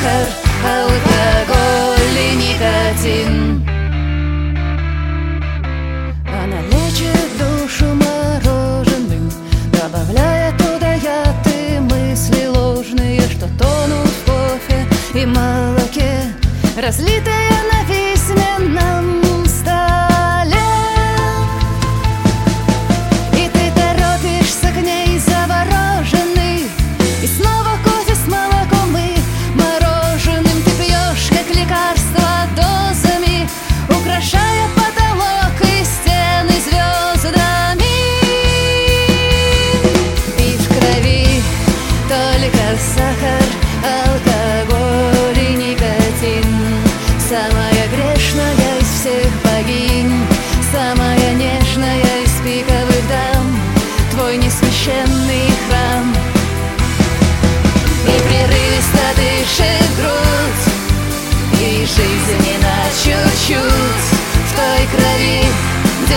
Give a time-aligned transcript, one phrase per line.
[0.00, 0.26] сахар,
[0.64, 3.66] алкоголь и никотин.
[6.26, 9.30] Она лечит душу мороженым,
[9.72, 16.32] добавляя туда яд и мысли ложные, что тонут в кофе и молоке,
[16.76, 17.49] разлитые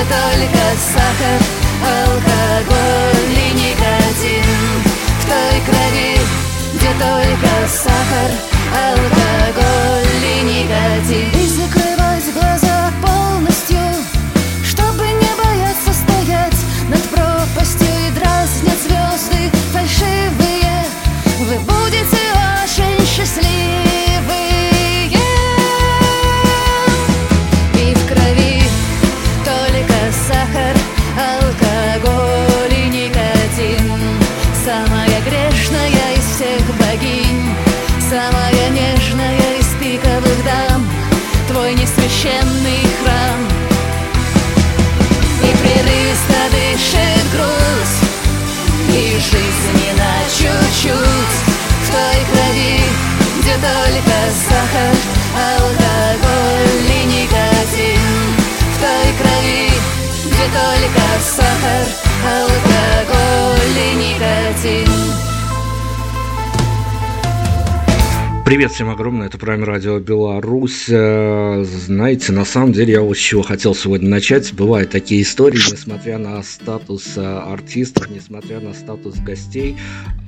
[0.10, 1.42] только сахар,
[1.82, 4.44] алкоголь и никотин.
[5.20, 6.20] В той крови,
[6.76, 8.32] где только сахар,
[8.74, 9.23] алкоголь
[50.44, 51.36] чуть-чуть.
[51.84, 52.82] В той крови,
[53.40, 54.18] где только
[54.50, 54.96] сахар,
[55.36, 58.02] алкоголь и никотин.
[58.74, 59.72] В той крови,
[60.26, 61.86] где только сахар,
[62.26, 65.33] алкоголь и никотин.
[68.54, 70.86] Привет всем огромное, это Прайм Радио Беларусь.
[70.88, 74.54] Э, знаете, на самом деле я вот с чего хотел сегодня начать.
[74.54, 79.76] Бывают такие истории, несмотря на статус э, артистов, несмотря на статус гостей,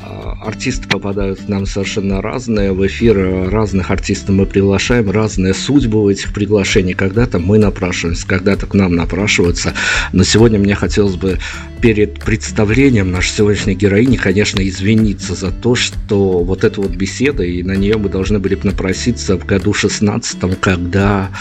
[0.01, 0.05] э,
[0.43, 2.71] артисты попадают к нам совершенно разные.
[2.71, 6.95] В эфир разных артистов мы приглашаем, разные судьбы у этих приглашений.
[6.95, 9.75] Когда-то мы напрашиваемся, когда-то к нам напрашиваются.
[10.13, 11.37] Но сегодня мне хотелось бы
[11.79, 17.61] перед представлением нашей сегодняшней героини, конечно, извиниться за то, что вот эта вот беседа, и
[17.61, 21.31] на нее мы должны были напроситься в году 16 когда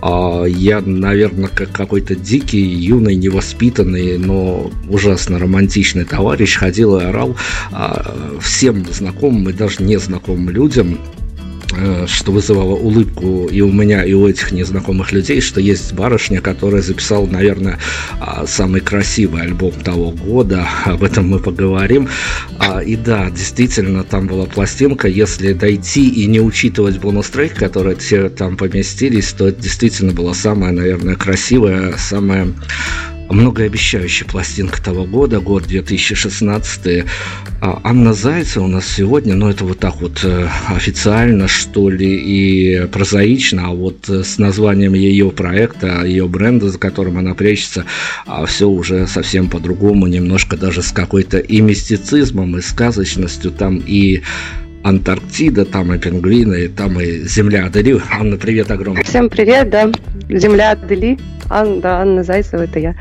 [0.00, 7.36] а, я, наверное, как какой-то дикий, юный, невоспитанный, но ужасно романтичный товарищ ходил и орал
[7.70, 10.98] а, всем знакомым и даже незнакомым людям
[12.06, 16.82] что вызывало улыбку и у меня, и у этих незнакомых людей, что есть барышня, которая
[16.82, 17.78] записала, наверное,
[18.20, 20.66] а, самый красивый альбом того года.
[20.84, 22.08] Об этом мы поговорим.
[22.58, 25.08] А, и да, действительно, там была пластинка.
[25.08, 30.72] Если дойти и не учитывать бонус-трек, которые все там поместились, то это действительно была самая,
[30.72, 32.48] наверное, красивая, самая
[33.32, 37.04] многообещающая пластинка того года, год 2016.
[37.60, 42.14] А Анна Зайцева у нас сегодня, ну это вот так вот э, официально, что ли,
[42.14, 47.84] и прозаично, а вот с названием ее проекта, ее бренда, за которым она прячется,
[48.26, 54.22] а все уже совсем по-другому, немножко даже с какой-то и мистицизмом, и сказочностью, там и
[54.82, 58.00] Антарктида, там и пингвины, там и Земля Адели.
[58.10, 59.04] Анна, привет огромный.
[59.04, 59.90] Всем привет, да.
[60.28, 61.18] Земля Адели.
[61.48, 62.96] Анна, да, Анна Зайцева, это я.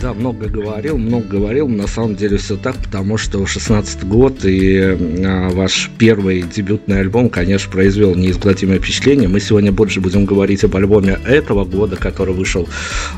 [0.00, 1.68] Да, много говорил, много говорил.
[1.68, 7.28] На самом деле все так, потому что 16 год и а, ваш первый дебютный альбом,
[7.28, 9.28] конечно, произвел неизгладимое впечатление.
[9.28, 12.66] Мы сегодня больше будем говорить об альбоме этого года, который вышел,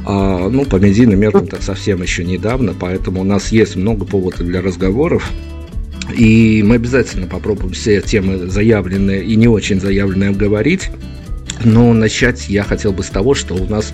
[0.04, 4.40] а, ну, по медийным меркам так совсем еще недавно, поэтому у нас есть много поводов
[4.40, 5.30] для разговоров.
[6.10, 10.90] И мы обязательно попробуем все темы заявленные и не очень заявленные обговорить.
[11.64, 13.92] Но начать я хотел бы с того, что у нас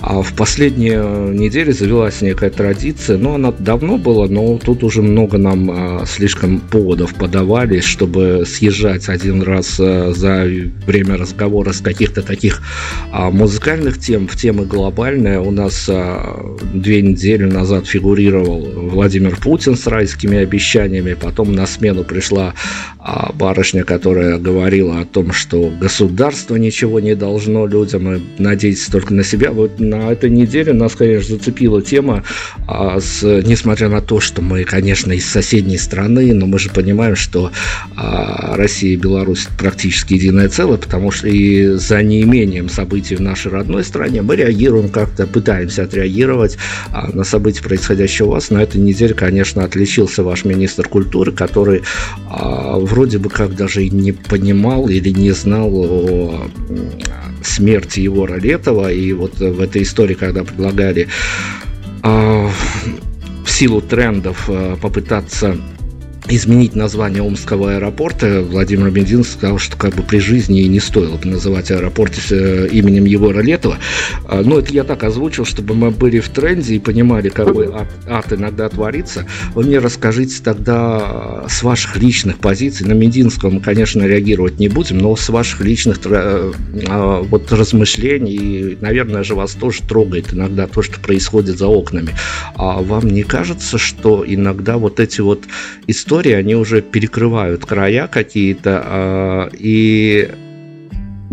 [0.00, 5.38] а, в последние недели завелась некая традиция, но она давно была, но тут уже много
[5.38, 10.46] нам а, слишком поводов подавали, чтобы съезжать один раз а, за
[10.86, 12.62] время разговора с каких-то таких
[13.12, 15.40] музыкальных тем в темы глобальные.
[15.40, 15.88] У нас
[16.72, 22.54] две недели назад фигурировал Владимир Путин с райскими обещаниями, потом на смену пришла
[23.34, 29.24] барышня, которая говорила о том, что государство ничего не должно людям, и надеяться только на
[29.24, 29.52] себя.
[29.52, 32.24] Вот на этой неделе нас, конечно, зацепила тема,
[32.66, 37.16] а, с, несмотря на то, что мы, конечно, из соседней страны, но мы же понимаем,
[37.16, 37.50] что
[37.96, 43.52] а, Россия и Беларусь практически единое целое, потому что и за неимением событий в нашей
[43.52, 46.58] родной стране мы реагируем как-то, пытаемся отреагировать
[46.90, 48.50] а, на события, происходящие у вас.
[48.50, 51.82] На этой неделе, конечно, отличился ваш министр культуры, который
[52.28, 56.50] а, вроде бы как даже и не понимал или не знал о
[57.42, 61.08] смерти Егора Летова, и вот в этой истории, когда предлагали
[62.02, 62.48] э,
[63.44, 65.56] в силу трендов э, попытаться
[66.28, 71.16] изменить название Омского аэропорта, Владимир Бензин сказал, что как бы при жизни и не стоило
[71.16, 73.78] бы называть аэропорт э, именем Егора Летова.
[74.26, 77.66] А, но это я так озвучил, чтобы мы были в тренде и понимали, как бы
[77.74, 79.26] ад, ад иногда творится.
[79.54, 84.98] Вы мне расскажите тогда с ваших личных позиций, на Мединского мы, конечно, реагировать не будем,
[84.98, 86.52] но с ваших личных э,
[86.88, 92.14] а, вот размышлений, наверное же вас тоже трогает иногда то, что происходит за окнами.
[92.54, 95.42] А вам не кажется, что иногда вот эти вот
[95.88, 100.30] истории истории, они уже перекрывают края какие-то, а, и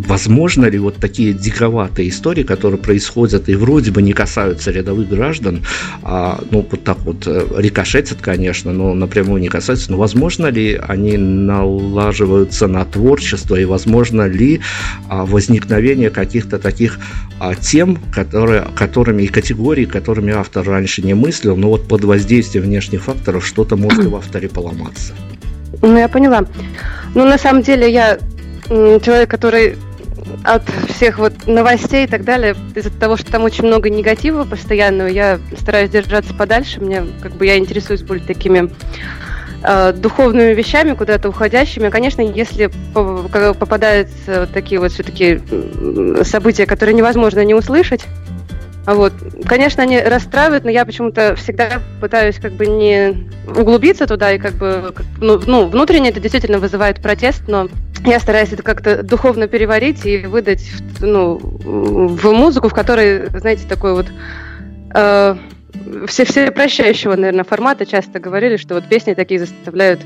[0.07, 5.63] возможно ли вот такие диковатые истории, которые происходят и вроде бы не касаются рядовых граждан,
[6.03, 10.79] а, ну, вот так вот э, рикошетят, конечно, но напрямую не касаются, но возможно ли
[10.87, 14.61] они налаживаются на творчество и возможно ли
[15.07, 16.99] а, возникновение каких-то таких
[17.39, 22.65] а, тем, которые, которыми и категорий, которыми автор раньше не мыслил, но вот под воздействием
[22.65, 25.13] внешних факторов что-то может в авторе поломаться.
[25.81, 26.45] Ну, я поняла.
[27.15, 28.17] Ну, на самом деле, я
[28.69, 29.75] человек, который
[30.43, 35.07] от всех вот новостей и так далее, из-за того, что там очень много негатива постоянного,
[35.07, 36.79] я стараюсь держаться подальше.
[36.81, 38.69] Мне как бы я интересуюсь более такими
[39.63, 41.89] э, духовными вещами, куда-то уходящими.
[41.89, 45.41] Конечно, если попадаются такие вот все-таки
[46.23, 48.06] события, которые невозможно не услышать,
[48.95, 49.13] вот.
[49.45, 54.53] Конечно, они расстраивают, но я почему-то всегда пытаюсь как бы не углубиться туда и как
[54.53, 57.67] бы ну, ну внутренне это действительно вызывает протест, но
[58.05, 60.63] я стараюсь это как-то духовно переварить и выдать
[60.99, 64.07] ну, в музыку, в которой, знаете, такой вот
[64.93, 65.35] э,
[66.07, 70.01] все, все прощающего, наверное, формата часто говорили, что вот песни такие заставляют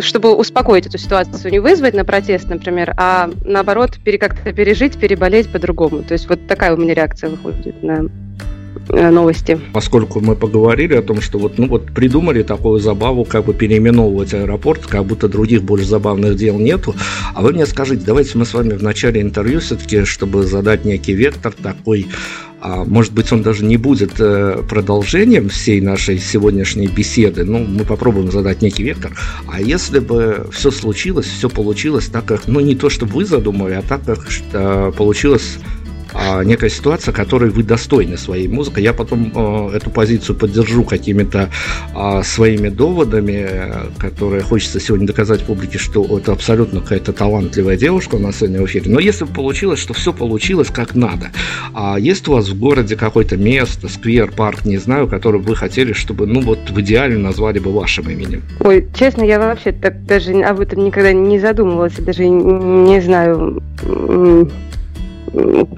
[0.00, 5.48] чтобы успокоить эту ситуацию, не вызвать на протест, например, а наоборот пере, как-то пережить, переболеть
[5.50, 6.02] по-другому.
[6.02, 8.06] То есть вот такая у меня реакция выходит на
[8.88, 9.60] новости.
[9.72, 14.34] Поскольку мы поговорили о том, что вот, ну вот придумали такую забаву, как бы переименовывать
[14.34, 16.94] аэропорт, как будто других больше забавных дел нету.
[17.34, 21.14] А вы мне скажите, давайте мы с вами в начале интервью все-таки, чтобы задать некий
[21.14, 22.06] вектор такой,
[22.60, 27.84] а может быть, он даже не будет э, продолжением всей нашей сегодняшней беседы, но мы
[27.84, 29.12] попробуем задать некий вектор.
[29.48, 33.74] А если бы все случилось, все получилось так, как, ну, не то, что вы задумали,
[33.74, 35.58] а так, как что получилось
[36.44, 38.82] некая ситуация, которой вы достойны своей музыкой.
[38.82, 41.50] Я потом а, эту позицию поддержу какими-то
[41.94, 43.48] а, своими доводами,
[43.98, 48.90] которые хочется сегодня доказать публике, что это абсолютно какая-то талантливая девушка нас сегодня в эфире.
[48.90, 51.30] Но если бы получилось, что все получилось как надо,
[51.74, 55.92] а есть у вас в городе какое-то место, сквер, парк, не знаю, который вы хотели,
[55.92, 58.42] чтобы, ну вот в идеале назвали бы вашим именем?
[58.60, 63.62] Ой, честно, я вообще так даже об этом никогда не задумывалась, даже не знаю,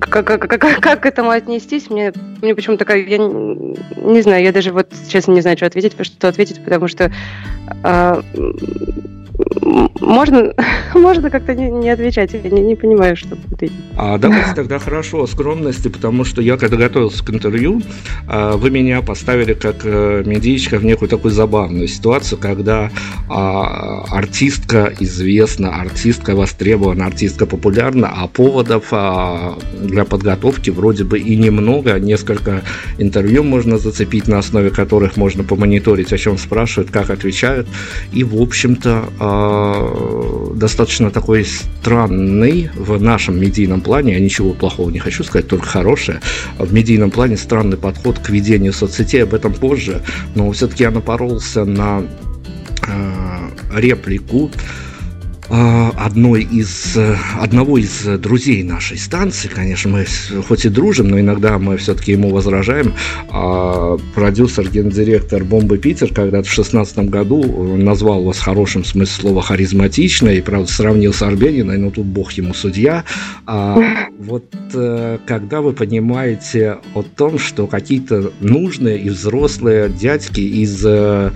[0.01, 4.43] как, как, как, как к этому отнестись, мне, мне почему-то такая, я не, не знаю,
[4.43, 7.13] я даже вот честно не знаю, что ответить, что ответить, потому что
[7.85, 8.23] э,
[10.03, 10.53] можно,
[10.95, 13.77] можно как-то не, не отвечать, я не, не понимаю, что ответить.
[13.97, 17.81] А давайте тогда хорошо о скромности, потому что я, когда готовился к интервью,
[18.27, 22.91] а, вы меня поставили как э, медичка в некую такую забавную ситуацию, когда
[23.29, 31.37] а, артистка известна, артистка востребована, артистка популярна, а поводов а, для подготовки вроде бы и
[31.37, 32.63] немного, несколько
[32.99, 37.69] интервью можно зацепить, на основе которых можно помониторить, о чем спрашивают, как отвечают,
[38.13, 39.05] и, в общем-то,
[40.55, 46.21] достаточно такой странный в нашем медийном плане, я ничего плохого не хочу сказать, только хорошее,
[46.59, 50.03] в медийном плане странный подход к ведению соцсетей, об этом позже,
[50.35, 52.05] но все-таки я напоролся на
[52.87, 54.51] э, реплику
[55.53, 60.07] одной из, э, одного из друзей нашей станции, конечно, мы
[60.49, 62.95] хоть и дружим, но иногда мы все-таки ему возражаем,
[63.31, 70.39] а, продюсер, гендиректор «Бомбы Питер» когда-то в шестнадцатом году назвал вас хорошим смысле слова харизматичной,
[70.39, 73.05] и, правда, сравнил с Арбениной, но тут бог ему судья.
[73.47, 73.79] А
[74.19, 80.89] вот э, когда вы понимаете о том, что какие-то нужные и взрослые дядьки из э,
[80.89, 81.33] а,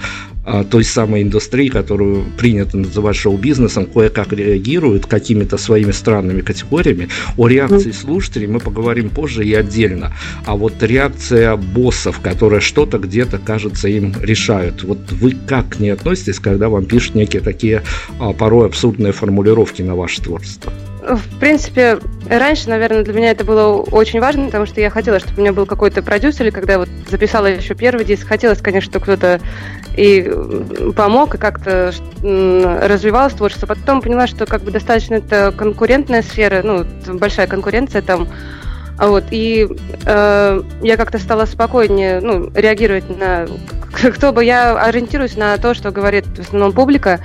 [0.70, 7.08] той самой индустрии, которую принято называть шоу-бизнесом, кое-как реагируют какими-то своими странными категориями.
[7.36, 10.12] О реакции слушателей мы поговорим позже и отдельно.
[10.44, 14.84] А вот реакция боссов, которые что-то где-то, кажется, им решают.
[14.84, 17.82] Вот вы как к ней относитесь, когда вам пишут некие такие
[18.20, 20.72] а, порой абсурдные формулировки на ваше творчество?
[21.08, 25.36] В принципе, раньше, наверное, для меня это было очень важно, потому что я хотела, чтобы
[25.36, 28.90] у меня был какой-то продюсер, и когда я вот записала еще первый диск, хотелось, конечно,
[28.90, 29.40] чтобы кто-то
[29.96, 30.28] и
[30.96, 33.66] помог, и как-то развивалось творчество.
[33.68, 36.84] Потом поняла, что как бы достаточно это конкурентная сфера, ну,
[37.14, 38.26] большая конкуренция там,
[38.98, 39.68] вот, и
[40.06, 43.46] э, я как-то стала спокойнее ну, реагировать на
[44.14, 47.20] кто бы я ориентируюсь на то, что говорит в основном публика.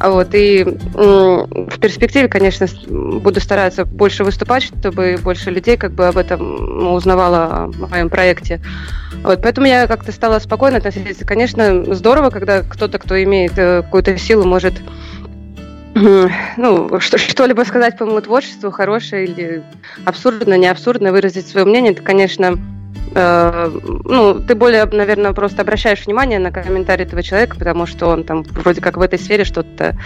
[0.00, 6.16] Вот, и в перспективе, конечно, буду стараться больше выступать, чтобы больше людей как бы об
[6.16, 8.60] этом узнавало о моем проекте.
[9.22, 11.24] Вот, поэтому я как-то стала спокойно относиться.
[11.24, 14.74] Конечно, здорово, когда кто-то, кто имеет э, какую-то силу, может
[15.94, 19.62] ну, что-либо сказать по моему творчеству, хорошее или
[20.04, 22.58] абсурдно, не абсурдно, выразить свое мнение, это, конечно,
[23.14, 23.70] Э,
[24.04, 28.42] ну, ты более, наверное, просто обращаешь внимание на комментарий этого человека, потому что он там
[28.42, 29.96] вроде как в этой сфере что-то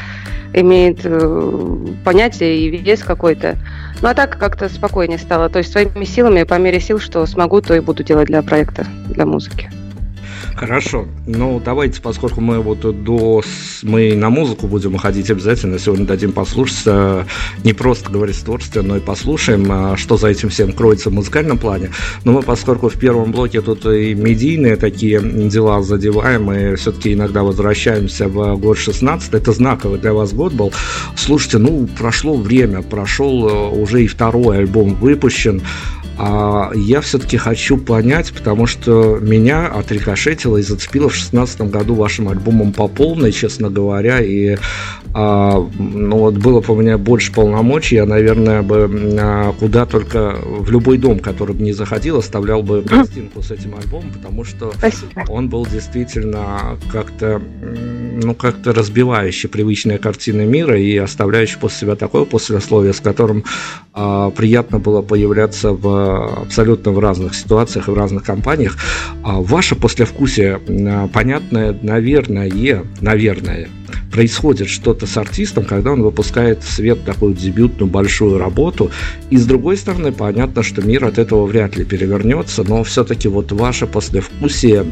[0.53, 3.57] имеет э, понятие и вес какой-то.
[4.03, 5.49] Ну, а так как-то спокойнее стало.
[5.49, 8.87] То есть своими силами, по мере сил, что смогу, то и буду делать для проекта,
[9.09, 9.71] для музыки.
[10.57, 11.07] Хорошо.
[11.27, 13.43] Ну, давайте, поскольку мы вот до...
[13.83, 15.79] Мы на музыку будем уходить обязательно.
[15.79, 16.87] Сегодня дадим послушать
[17.63, 21.13] не просто говорить о творчестве, но и послушаем, э, что за этим всем кроется в
[21.13, 21.91] музыкальном плане.
[22.25, 27.43] Но мы, поскольку в первом блоке тут и медийные такие дела задеваем, и все-таки иногда
[27.43, 30.73] возвращаемся в год 16, это знаковый для вас год был.
[31.17, 35.63] Слушайте, ну, прошло время, прошел э, уже и второй альбом выпущен.
[36.19, 42.29] А я все-таки хочу понять, потому что меня отрикошетило и зацепило в 2016 году вашим
[42.29, 44.57] альбомом по полной, честно говоря, и
[45.19, 48.87] а, ну, вот было бы у меня больше полномочий, я, наверное, бы
[49.19, 53.75] а, куда только в любой дом, который бы не заходил, оставлял бы пластинку с этим
[53.77, 55.25] альбомом, потому что Спасибо.
[55.29, 62.27] он был действительно как-то, ну, как-то разбивающий привычные картины мира и оставляющий после себя такое
[62.27, 63.45] послесловие, с которым
[64.37, 68.77] приятно было появляться в абсолютно в разных ситуациях и в разных компаниях.
[69.23, 73.69] А ваше послевкусие, а, понятное, наверное, наверное,
[74.13, 78.91] происходит что-то с артистом, когда он выпускает в свет такую дебютную большую работу.
[79.31, 83.53] И с другой стороны, понятно, что мир от этого вряд ли перевернется, но все-таки вот
[83.53, 84.85] ваше послевкусие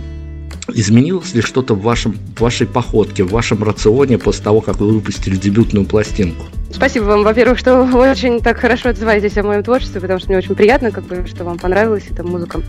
[0.68, 4.92] Изменилось ли что-то в, вашем, в вашей походке, в вашем рационе после того, как вы
[4.92, 6.46] выпустили дебютную пластинку?
[6.72, 10.38] Спасибо вам, во-первых, что вы очень так хорошо отзываетесь о моем творчестве, потому что мне
[10.38, 12.62] очень приятно, как бы, что вам понравилась эта музыка.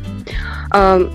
[0.71, 1.09] А,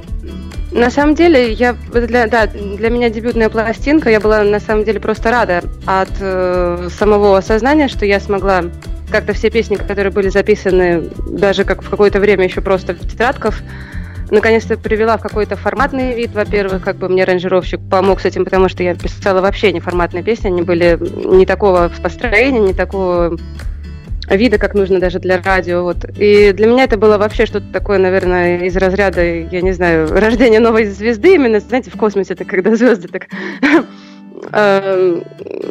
[0.72, 5.00] на самом деле, я для, да, для меня дебютная пластинка, я была на самом деле
[5.00, 8.64] просто рада от э, самого осознания, что я смогла
[9.10, 13.56] как-то все песни, которые были записаны даже как в какое-то время еще просто в тетрадках,
[14.30, 16.32] наконец-то привела в какой-то форматный вид.
[16.32, 20.22] Во-первых, как бы мне аранжировщик помог с этим, потому что я писала вообще не форматные
[20.22, 23.37] песни, они были не такого построения, не такого
[24.28, 25.82] вида, как нужно даже для радио.
[25.82, 26.04] Вот.
[26.16, 30.60] И для меня это было вообще что-то такое, наверное, из разряда, я не знаю, рождения
[30.60, 33.26] новой звезды, именно, знаете, в космосе, это когда звезды так
[34.52, 35.23] Эм,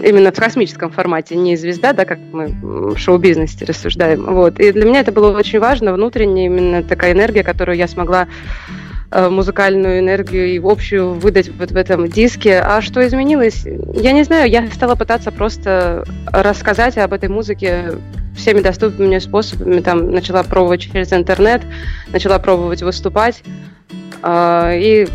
[0.03, 4.25] именно в космическом формате, не звезда, да, как мы в шоу-бизнесе рассуждаем.
[4.25, 4.59] Вот.
[4.59, 8.27] И для меня это было очень важно, внутренняя именно такая энергия, которую я смогла
[9.11, 12.59] э, музыкальную энергию и общую выдать вот в этом диске.
[12.59, 13.65] А что изменилось?
[13.93, 17.93] Я не знаю, я стала пытаться просто рассказать об этой музыке
[18.35, 19.81] всеми доступными мне способами.
[19.81, 21.61] Там начала пробовать через интернет,
[22.13, 23.43] начала пробовать выступать.
[24.21, 25.07] Э, и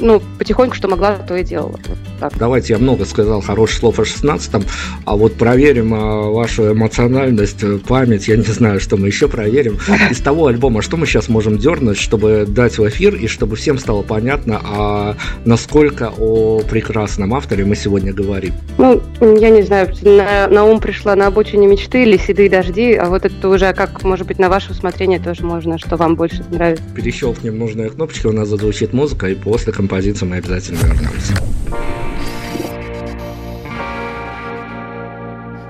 [0.00, 1.78] ну, потихоньку, что могла, то и делала.
[1.86, 2.32] Вот так.
[2.38, 4.64] Давайте я много сказал хороших слов о 16-м,
[5.04, 9.78] а вот проверим а, вашу эмоциональность, э, память, я не знаю, что мы еще проверим.
[10.10, 13.78] Из того альбома, что мы сейчас можем дернуть, чтобы дать в эфир, и чтобы всем
[13.78, 18.54] стало понятно, а насколько о прекрасном авторе мы сегодня говорим?
[18.78, 23.06] Ну, я не знаю, на, на ум пришла на обочине мечты или седые дожди, а
[23.06, 26.84] вот это уже как, может быть, на ваше усмотрение тоже можно, что вам больше нравится.
[26.94, 31.34] Перещелкнем нужные кнопочки, у нас зазвучит музыка, и после композиции мы обязательно вернемся.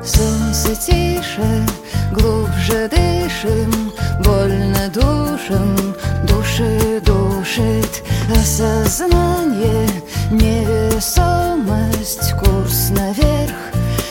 [0.04, 1.66] Солнце тише,
[2.12, 3.90] глубже дышим,
[4.22, 5.94] больно душим,
[6.28, 8.02] души душит.
[8.30, 9.88] Осознание,
[10.30, 13.56] невесомость, курс наверх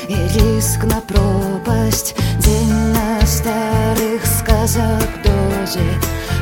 [0.08, 5.88] и риск на пропасть, день на старых сказок дозе,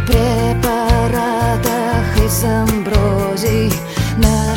[0.07, 2.45] препаратах из
[3.37, 3.71] амброзий,
[4.17, 4.55] на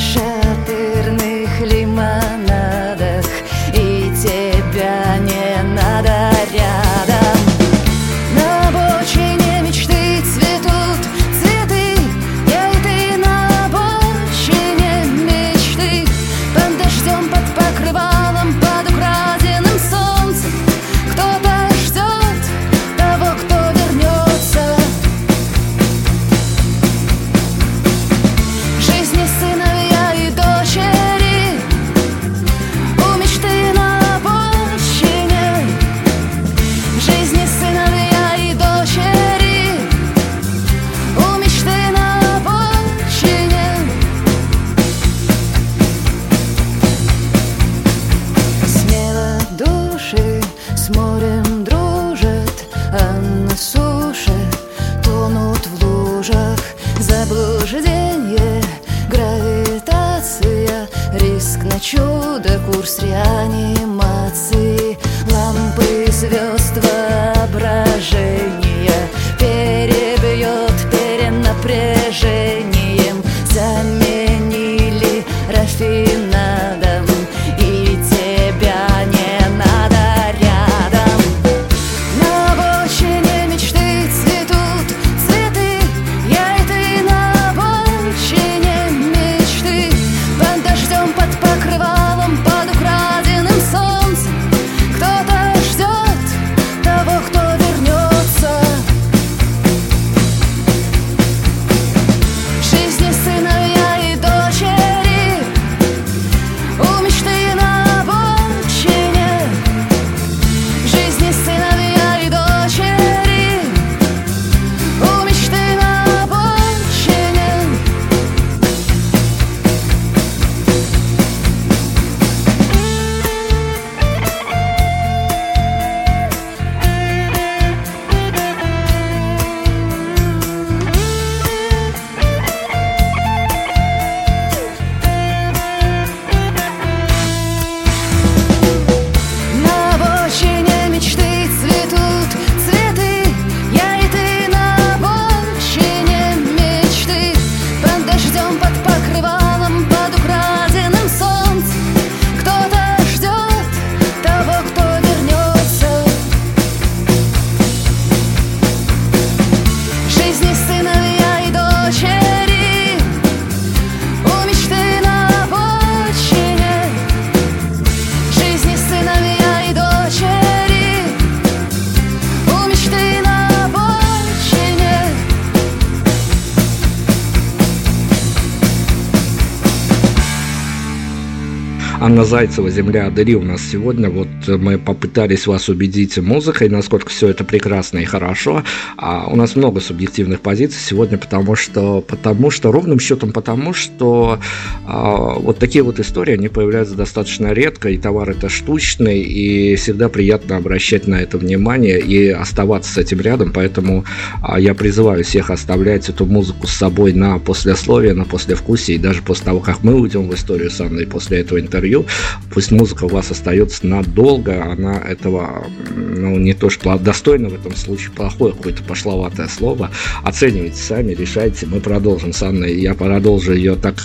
[182.31, 184.09] Зайцева «Земля Адели» у нас сегодня.
[184.09, 188.63] Вот мы попытались вас убедить музыкой, насколько все это прекрасно и хорошо.
[188.97, 194.39] А у нас много субъективных позиций сегодня, потому что, потому что ровным счетом потому, что
[194.87, 200.09] а, вот такие вот истории, они появляются достаточно редко, и товар это штучный, и всегда
[200.09, 204.05] приятно обращать на это внимание и оставаться с этим рядом, поэтому
[204.41, 209.21] а, я призываю всех оставлять эту музыку с собой на послесловие, на послевкусие, и даже
[209.21, 212.07] после того, как мы уйдем в историю с Анной после этого интервью,
[212.53, 217.75] пусть музыка у вас остается надолго, она этого, ну, не то что достойно в этом
[217.77, 219.91] случае, плохое какое-то пошловатое слово,
[220.23, 223.97] оценивайте сами, решайте, мы продолжим с Анной, я продолжу ее так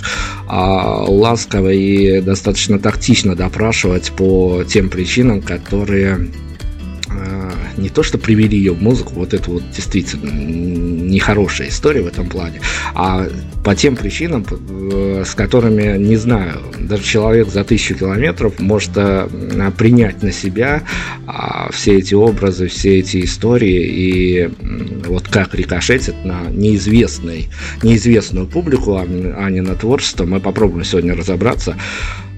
[0.47, 6.29] а, ласково и достаточно тактично допрашивать по тем причинам, которые
[7.77, 12.27] не то, что привели ее в музыку, вот это вот действительно нехорошая история в этом
[12.27, 12.61] плане,
[12.93, 13.27] а
[13.63, 19.27] по тем причинам, э, с которыми, не знаю, даже человек за тысячу километров может э,
[19.77, 20.83] принять на себя
[21.25, 24.49] а, все эти образы, все эти истории и
[25.07, 27.49] вот как рикошетит на неизвестный,
[27.81, 31.75] неизвестную публику, а не на творчество, мы попробуем сегодня разобраться.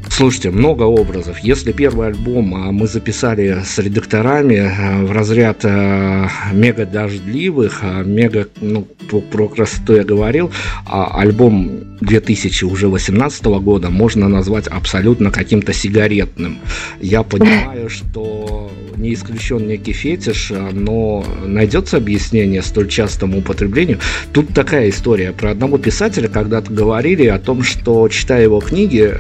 [0.09, 1.39] Слушайте, много образов.
[1.39, 8.47] Если первый альбом а, мы записали с редакторами а, в разряд а, мега дождливых, мега,
[8.61, 8.87] ну,
[9.31, 10.51] про красоту я говорил,
[10.87, 16.57] альбом 2018 года можно назвать абсолютно каким-то сигаретным.
[16.99, 23.99] Я понимаю, что не исключен некий фетиш, но найдется объяснение столь частому употреблению.
[24.33, 25.31] Тут такая история.
[25.31, 29.13] Про одного писателя когда-то говорили о том, что, читая его книги,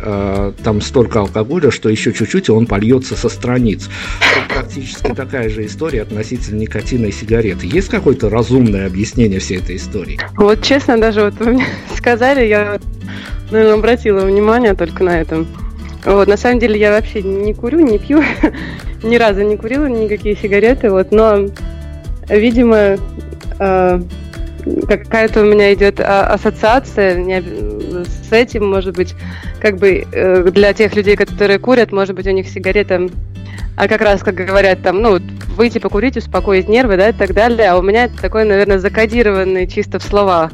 [0.63, 3.89] там там столько алкоголя, что еще чуть-чуть, и он польется со страниц.
[4.35, 7.65] Тут практически такая же история относительно никотина и сигареты.
[7.65, 10.19] Есть какое-то разумное объяснение всей этой истории?
[10.35, 11.65] Вот честно, даже вот вы мне
[11.97, 12.79] сказали, я,
[13.49, 15.47] наверное, обратила внимание только на этом.
[16.05, 18.21] Вот, на самом деле я вообще не курю, не пью,
[19.03, 21.47] ни разу не курила никакие сигареты, вот, но,
[22.29, 22.97] видимо,
[23.59, 24.01] э,
[24.87, 27.43] какая-то у меня идет а, ассоциация
[28.03, 29.15] с этим, может быть,
[29.59, 33.07] как бы э, для тех людей, которые курят, может быть, у них сигарета,
[33.75, 35.19] а как раз, как говорят, там, ну,
[35.55, 39.99] выйти покурить, успокоить нервы, да, и так далее, а у меня такой, наверное, закодированный чисто
[39.99, 40.51] в слова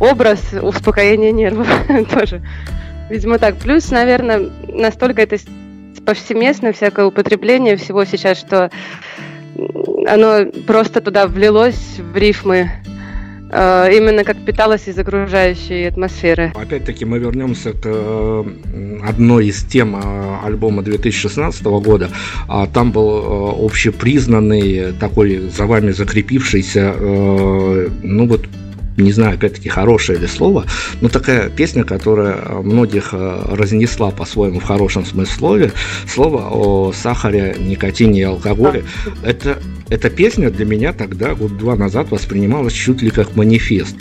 [0.00, 1.68] образ успокоения нервов
[2.12, 2.42] тоже.
[3.08, 3.56] Видимо, так.
[3.56, 5.36] Плюс, наверное, настолько это
[6.04, 8.70] повсеместно, всякое употребление всего сейчас, что
[10.06, 12.70] оно просто туда влилось в рифмы
[13.52, 16.52] именно как питалась из окружающей атмосферы.
[16.54, 18.44] Опять-таки мы вернемся к э,
[19.06, 22.08] одной из тем э, альбома 2016 года.
[22.48, 28.46] А там был общепризнанный, такой за вами закрепившийся, ну вот
[28.96, 30.66] не знаю, опять-таки, хорошее ли слово,
[31.00, 35.72] но такая песня, которая многих э, разнесла по-своему в хорошем смысле слове,
[36.06, 38.84] слово о сахаре, никотине и алкоголе.
[39.22, 43.96] Это, эта песня для меня тогда, год-два назад, воспринималась чуть ли как манифест.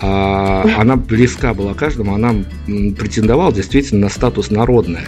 [0.00, 2.34] А, она близка была каждому, она
[2.66, 5.06] претендовала действительно на статус народная.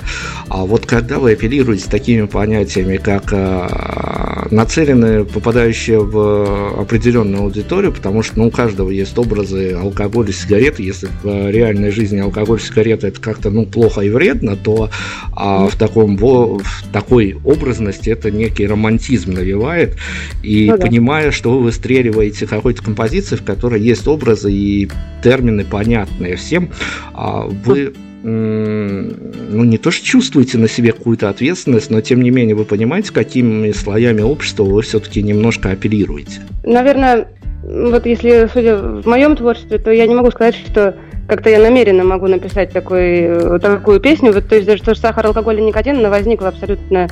[0.49, 8.23] А вот когда вы апеллируете такими понятиями, как а, нацеленные, попадающие в определенную аудиторию, потому
[8.23, 13.21] что ну, у каждого есть образы алкоголя, сигареты, если в реальной жизни алкоголь, сигареты это
[13.21, 14.91] как-то ну, плохо и вредно, то
[15.33, 16.63] а, в, таком, в
[16.93, 19.97] такой образности это некий романтизм навевает.
[20.43, 20.87] И ну, да.
[20.87, 24.89] понимая, что вы выстреливаете какой-то композиции, в которой есть образы и
[25.23, 26.71] термины понятные всем,
[27.13, 27.93] а вы
[28.27, 33.13] ну, не то что чувствуете на себе какую-то ответственность, но тем не менее вы понимаете,
[33.13, 36.41] какими слоями общества вы все-таки немножко оперируете.
[36.65, 37.29] Наверное,
[37.67, 40.95] вот если судя в моем творчестве, то я не могу сказать, что
[41.27, 44.33] как-то я намеренно могу написать такой, такую песню.
[44.33, 47.09] Вот, то есть даже то, что сахар, алкоголь и никотин, она возникла абсолютно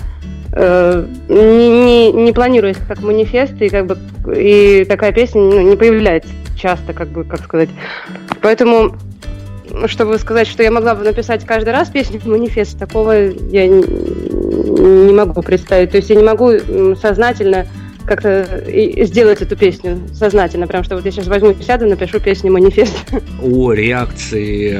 [0.52, 3.98] э, не, не, не планируясь как манифест, и как бы
[4.36, 7.70] и такая песня ну, не появляется часто, как бы, как сказать.
[8.40, 8.94] Поэтому,
[9.86, 15.12] чтобы сказать, что я могла бы написать каждый раз песню манифест, такого я не, не
[15.12, 15.90] могу представить.
[15.90, 16.52] То есть я не могу
[16.94, 17.66] сознательно
[18.06, 18.64] как-то
[19.04, 22.94] сделать эту песню сознательно, прям что вот я сейчас возьму, сяду, напишу песню «Манифест».
[23.42, 24.78] О реакции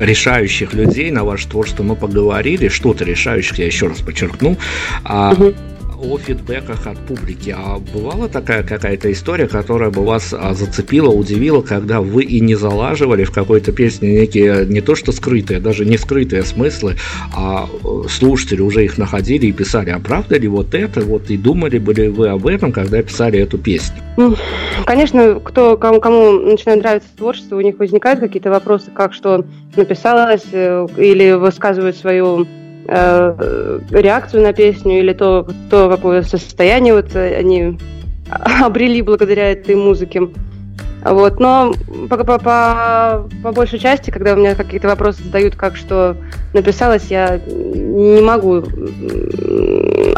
[0.00, 4.56] решающих людей на ваше творчество мы поговорили, что-то решающих, я еще раз подчеркну.
[5.04, 5.54] А угу
[6.02, 7.54] о фидбэках от публики.
[7.56, 12.54] А бывала такая какая-то история, которая бы вас а, зацепила, удивила, когда вы и не
[12.54, 16.96] залаживали в какой-то песне некие не то что скрытые, даже не скрытые смыслы,
[17.36, 21.36] а э, слушатели уже их находили и писали, а правда ли вот это, вот и
[21.36, 23.96] думали были вы об этом, когда писали эту песню?
[24.16, 24.36] Ну,
[24.84, 29.44] конечно, кто, кому, кому начинает нравиться творчество, у них возникают какие-то вопросы, как что
[29.76, 32.46] написалось, э, или высказывают свою
[32.86, 37.78] э, реакцию на песню, или то, то, какое состояние вот они
[38.62, 40.28] обрели благодаря этой музыке.
[41.02, 41.72] Вот, но
[42.10, 46.16] по, по, по, по большей части, когда у меня какие-то вопросы задают, как что
[46.52, 48.62] написалось, я не могу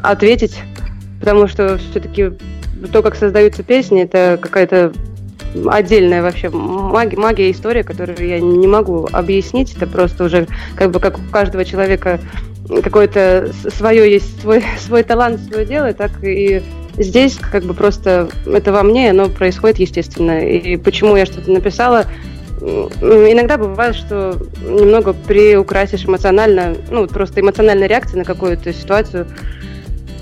[0.02, 0.60] ответить,
[1.20, 2.32] потому что все-таки
[2.92, 4.92] то, как создаются песни, это какая-то
[5.66, 9.74] отдельная вообще магия, магия история, которую я не могу объяснить.
[9.76, 12.20] Это просто уже как бы как у каждого человека
[12.82, 16.62] какое-то свое есть свой, свой талант, свое дело, так и
[16.96, 20.46] здесь как бы просто это во мне, оно происходит естественно.
[20.46, 22.06] И почему я что-то написала,
[22.60, 29.26] иногда бывает, что немного приукрасишь эмоционально, ну, просто эмоциональная реакция на какую-то ситуацию.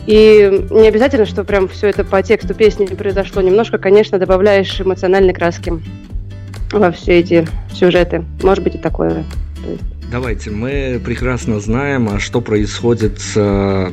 [0.06, 3.42] И не обязательно, что прям все это по тексту песни произошло.
[3.42, 5.74] Немножко, конечно, добавляешь эмоциональной краски
[6.72, 8.24] во все эти сюжеты.
[8.42, 9.24] Может быть и такое.
[10.10, 13.92] Давайте, мы прекрасно знаем, а что происходит с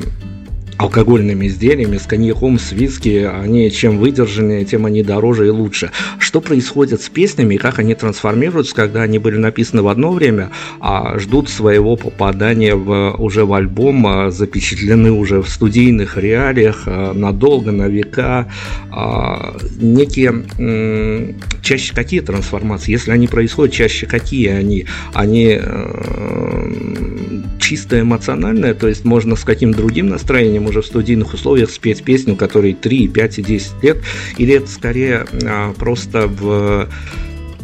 [0.78, 5.92] алкогольными изделиями, с коньяком, с виски, они чем выдержаннее, тем они дороже и лучше.
[6.20, 10.52] Что происходит с песнями и как они трансформируются, когда они были написаны в одно время,
[10.80, 17.14] а ждут своего попадания в, уже в альбом, а, запечатлены уже в студийных реалиях а,
[17.14, 18.48] надолго, на века.
[18.92, 24.86] А, некие чаще какие трансформации, если они происходят, чаще какие они?
[25.14, 26.72] Они э,
[27.60, 32.36] чисто эмоциональные, то есть можно с каким другим настроением уже в студийных условиях спеть песню,
[32.36, 33.98] которой 3, 5 и 10 лет,
[34.38, 36.88] или это скорее а, просто в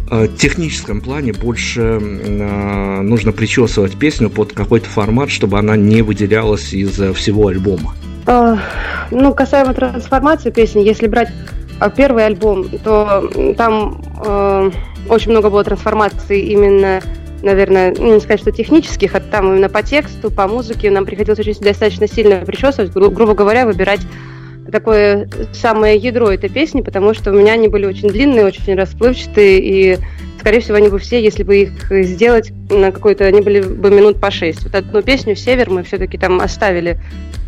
[0.09, 6.73] а, техническом плане больше а, нужно причесывать песню под какой-то формат, чтобы она не выделялась
[6.73, 7.95] из всего альбома?
[9.11, 11.29] Ну, касаемо трансформации песни, если брать
[11.97, 14.71] первый альбом, то там э,
[15.09, 17.01] очень много было трансформаций именно
[17.43, 21.39] наверное, ну, не сказать, что технических, а там именно по тексту, по музыке нам приходилось
[21.39, 24.01] очень достаточно сильно причесывать, гру- грубо говоря, выбирать
[24.71, 29.59] такое самое ядро этой песни, потому что у меня они были очень длинные, очень расплывчатые,
[29.59, 29.97] и,
[30.39, 34.19] скорее всего, они бы все, если бы их сделать на какой-то, они были бы минут
[34.19, 34.63] по шесть.
[34.63, 36.97] Вот одну песню «Север» мы все-таки там оставили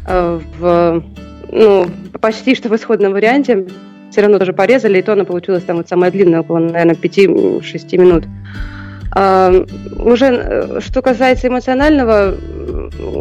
[0.08, 1.04] э, в,
[1.52, 1.88] ну,
[2.22, 3.66] почти что в исходном варианте,
[4.12, 7.98] все равно тоже порезали, и то она получилась там вот самая длинная, около, наверное, 5-6
[7.98, 8.26] минут.
[9.14, 12.36] Уже э, что касается эмоционального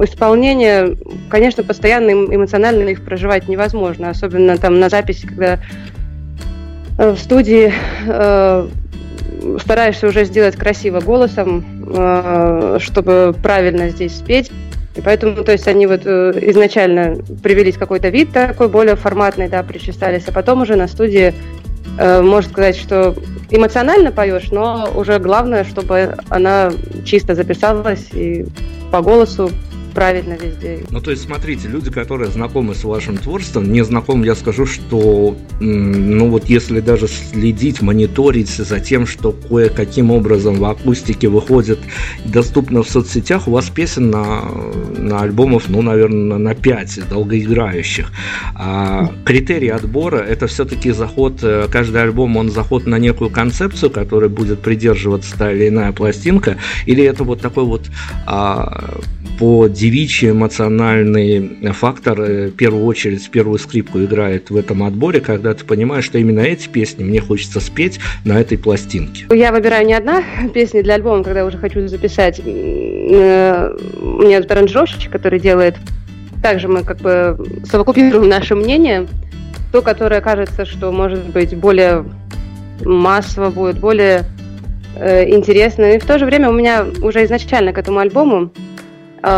[0.02, 0.96] исполнения,
[1.28, 5.60] конечно, постоянно эмоционально их проживать невозможно, особенно там на записи, когда
[6.98, 7.72] э, в студии
[8.06, 8.68] э,
[9.60, 11.64] стараешься уже сделать красиво голосом,
[12.80, 14.50] чтобы правильно здесь спеть.
[14.96, 20.24] И поэтому, то есть, они вот изначально привелись какой-то вид такой более форматный, да, причесались,
[20.28, 21.34] а потом уже на студии
[21.98, 23.14] Э, можно сказать, что
[23.50, 26.72] эмоционально поешь, но уже главное, чтобы она
[27.04, 28.46] чисто записалась и
[28.90, 29.50] по голосу
[29.94, 30.80] правильно везде.
[30.90, 35.36] Ну, то есть, смотрите, люди, которые знакомы с вашим творчеством, не знаком, я скажу, что,
[35.60, 41.78] ну, вот если даже следить, мониторить за тем, что кое-каким образом в акустике выходит
[42.24, 44.42] доступно в соцсетях, у вас песен на,
[44.98, 48.10] на альбомов, ну, наверное, на 5 долгоиграющих.
[48.54, 54.28] А критерий отбора– это все-таки заход, э, каждый альбом, он заход на некую концепцию, которой
[54.28, 57.82] будет придерживаться та или иная пластинка, или это вот такой вот
[58.26, 59.00] а,
[59.38, 65.52] по девичий эмоциональный фактор э, в первую очередь первую скрипку играет в этом отборе, когда
[65.52, 69.26] ты понимаешь, что именно эти песни мне хочется спеть на этой пластинке.
[69.30, 70.22] Я выбираю не одна
[70.54, 72.40] песня для альбома, когда я уже хочу записать.
[72.42, 75.76] Э, у меня аранжировщик, который делает.
[76.42, 77.36] Также мы как бы
[77.70, 79.06] совокупируем наше мнение.
[79.70, 82.06] То, которое кажется, что может быть более
[82.82, 84.24] массово будет, более
[84.96, 85.92] э, интересно.
[85.92, 88.50] И в то же время у меня уже изначально к этому альбому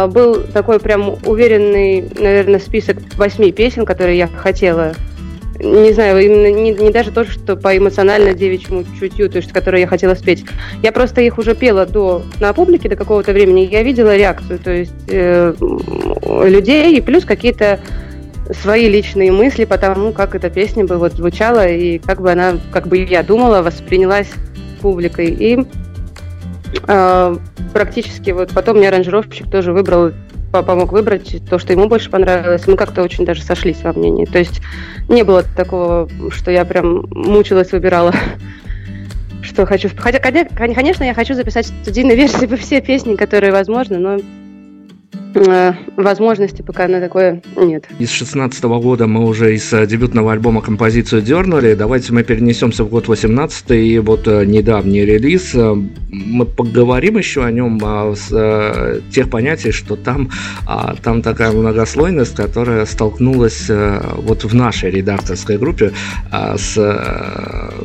[0.09, 4.95] был такой прям уверенный, наверное, список восьми песен, которые я хотела.
[5.59, 9.83] Не знаю, именно не, не даже то, что по эмоционально девичьему чутью, то есть, которые
[9.83, 10.45] я хотела спеть.
[10.83, 14.71] Я просто их уже пела до, на публике до какого-то времени, я видела реакцию, то
[14.71, 15.55] есть э,
[16.45, 17.81] людей, и плюс какие-то
[18.63, 22.59] свои личные мысли по тому, как эта песня бы вот звучала, и как бы она,
[22.71, 24.29] как бы я думала, воспринялась
[24.83, 25.29] публикой.
[25.29, 25.65] И
[27.73, 30.13] практически вот потом мне аранжировщик тоже выбрал
[30.63, 32.67] помог выбрать то, что ему больше понравилось.
[32.67, 34.25] Мы как-то очень даже сошлись во мнении.
[34.25, 34.63] То есть
[35.09, 38.15] не было такого, что я прям мучилась, выбирала
[39.43, 39.89] что хочу.
[39.97, 44.19] Хотя, конечно, я хочу записать студийные версии по все песни, которые возможны, но
[45.97, 47.87] возможности пока на такое нет.
[47.99, 51.75] Из 16 года мы уже из э, дебютного альбома композицию дернули.
[51.75, 55.55] Давайте мы перенесемся в год 18 и вот э, недавний релиз.
[55.55, 60.31] Мы поговорим еще о нем, а, с тех понятий, что там,
[60.67, 65.93] а, там такая многослойность, которая столкнулась вот в нашей редакторской группе,
[66.31, 66.77] а, с,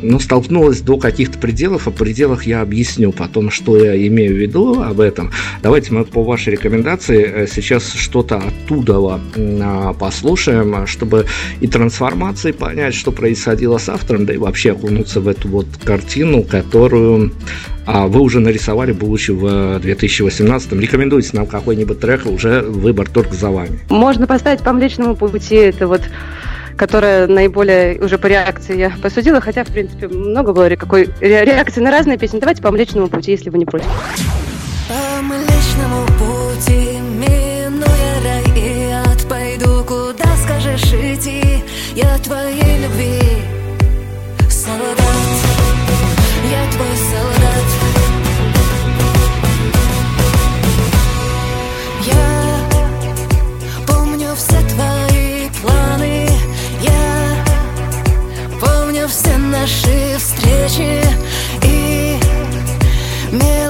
[0.01, 1.87] ну, столкнулась до каких-то пределов.
[1.87, 5.31] О пределах я объясню потом, что я имею в виду об этом.
[5.61, 9.19] Давайте мы по вашей рекомендации Э, сейчас что-то оттуда
[9.99, 11.25] послушаем, чтобы
[11.59, 16.43] и трансформации понять, что происходило с автором, да и вообще окунуться в эту вот картину,
[16.43, 17.31] которую
[17.85, 23.49] а вы уже нарисовали, будучи в 2018 Рекомендуйте нам какой-нибудь трек, уже выбор только за
[23.49, 23.79] вами.
[23.89, 26.01] Можно поставить по Млечному пути, это вот
[26.77, 31.91] которая наиболее уже по реакции я посудила, хотя, в принципе, много было какой реакции на
[31.91, 32.39] разные песни.
[32.39, 33.87] Давайте по Млечному пути, если вы не против.
[34.87, 36.07] По Млечному
[41.93, 43.21] Я твоей любви.
[44.49, 44.97] Солдат.
[46.49, 47.67] Я твой солдат.
[52.05, 52.25] Я
[53.85, 56.29] помню все твои планы.
[56.81, 57.45] Я
[58.61, 61.03] помню все наши встречи.
[61.63, 62.17] И
[63.33, 63.60] мелочь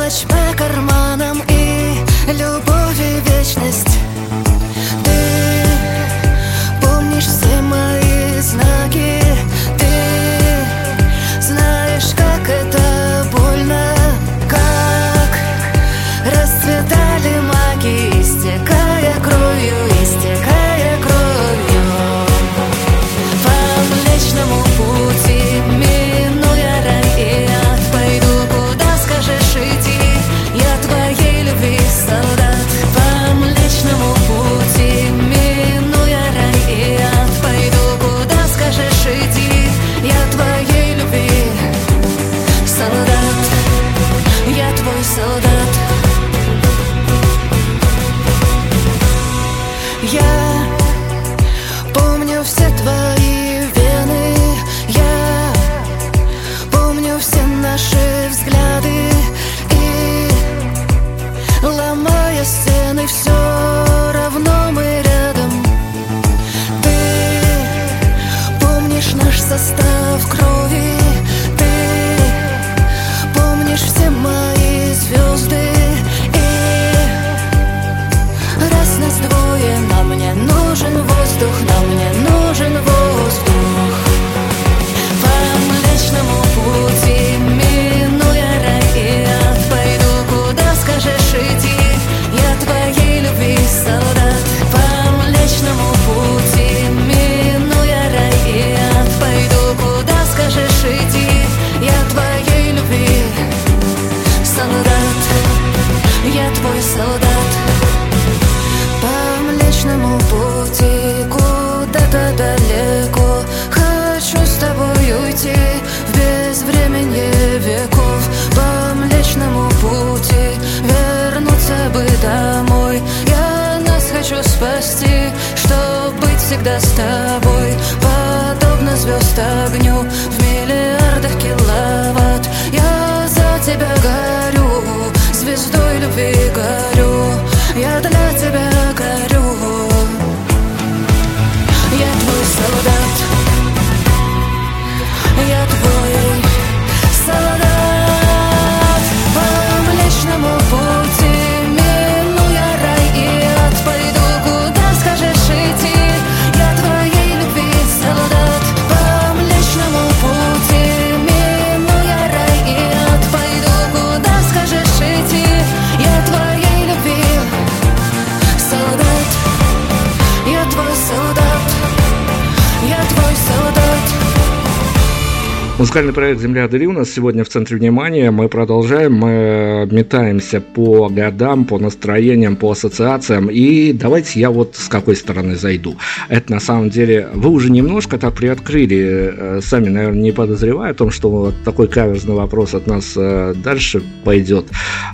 [175.91, 178.31] Музыкальный проект «Земля Дыри» у нас сегодня в центре внимания.
[178.31, 183.49] Мы продолжаем, мы метаемся по годам, по настроениям, по ассоциациям.
[183.51, 185.97] И давайте я вот с какой стороны зайду.
[186.29, 187.27] Это на самом деле...
[187.33, 191.89] Вы уже немножко так приоткрыли, э, сами, наверное, не подозревая о том, что вот такой
[191.89, 194.67] каверзный вопрос от нас э, дальше пойдет.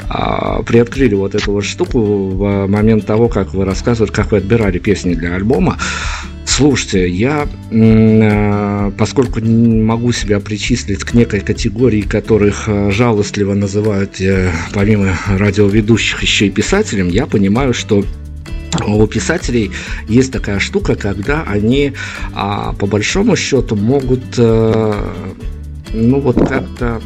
[0.10, 4.78] А, приоткрыли вот эту вот штуку в момент того, как вы рассказывали, как вы отбирали
[4.78, 5.80] песни для альбома.
[6.48, 14.20] Слушайте, я, э, поскольку не могу себя причислить к некой категории, которых э, жалостливо называют,
[14.22, 18.04] э, помимо радиоведущих, еще и писателем, я понимаю, что
[18.88, 19.72] у писателей
[20.08, 21.94] есть такая штука, когда они
[22.34, 27.02] а, по большому счету могут ну вот как-то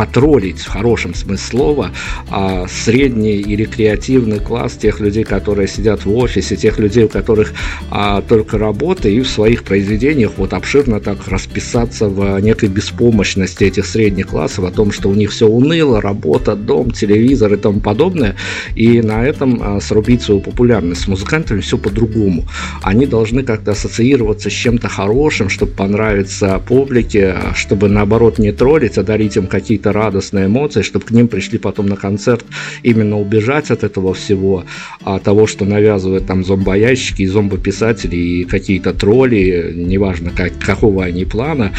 [0.00, 1.90] потроллить в хорошем смысле слова
[2.30, 7.52] а средний и рекреативный класс тех людей, которые сидят в офисе, тех людей, у которых
[7.90, 13.84] а, только работа, и в своих произведениях вот обширно так расписаться в некой беспомощности этих
[13.84, 18.36] средних классов, о том, что у них все уныло, работа, дом, телевизор и тому подобное,
[18.74, 21.02] и на этом а, срубить свою популярность.
[21.02, 22.46] С музыкантами все по-другому.
[22.82, 29.02] Они должны как-то ассоциироваться с чем-то хорошим, чтобы понравиться публике, чтобы наоборот не троллить, а
[29.02, 32.44] дарить им какие-то какие-то радостные эмоции, чтобы к ним пришли потом на концерт
[32.84, 34.64] именно убежать от этого всего,
[35.04, 41.24] от того, что навязывают там зомбоящики и зомбописатели и какие-то тролли, неважно как, какого они
[41.24, 41.72] плана.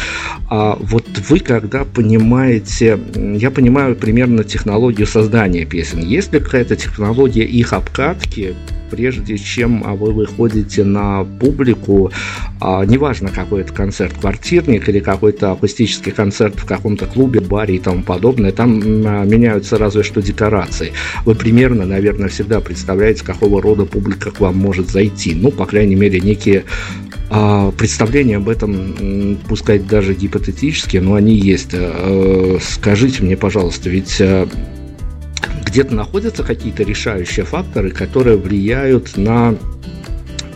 [0.50, 2.98] А вот вы когда понимаете,
[3.38, 8.54] я понимаю примерно технологию создания песен, есть ли какая-то технология их обкатки,
[8.92, 12.12] прежде чем а, вы выходите на публику,
[12.60, 17.78] а, неважно какой это концерт, квартирник или какой-то акустический концерт в каком-то клубе, баре и
[17.78, 20.92] тому подобное, там а, меняются разве что декорации.
[21.24, 25.34] Вы примерно, наверное, всегда представляете, какого рода публика к вам может зайти.
[25.34, 26.64] Ну, по крайней мере, некие
[27.78, 31.70] представления об этом, пускай даже гипотетические, но они есть.
[31.72, 34.20] Э, скажите мне, пожалуйста, ведь
[35.66, 39.54] где-то находятся какие-то решающие факторы, которые влияют на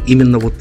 [0.06, 0.54] именно вот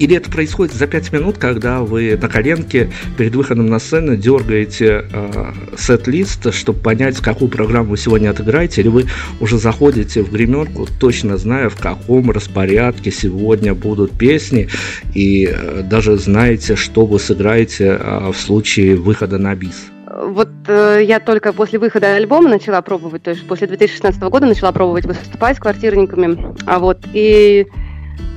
[0.00, 5.04] или это происходит за 5 минут, когда вы на коленке перед выходом на сцену дергаете
[5.12, 9.04] э, сет-лист, чтобы понять, какую программу вы сегодня отыграете, или вы
[9.40, 14.70] уже заходите в гримерку, точно зная, в каком распорядке сегодня будут песни,
[15.14, 19.90] и э, даже знаете, что вы сыграете э, в случае выхода на бис.
[20.12, 24.72] Вот э, я только после выхода альбома начала пробовать, то есть после 2016 года начала
[24.72, 26.56] пробовать выступать с квартирниками.
[26.66, 27.68] А вот и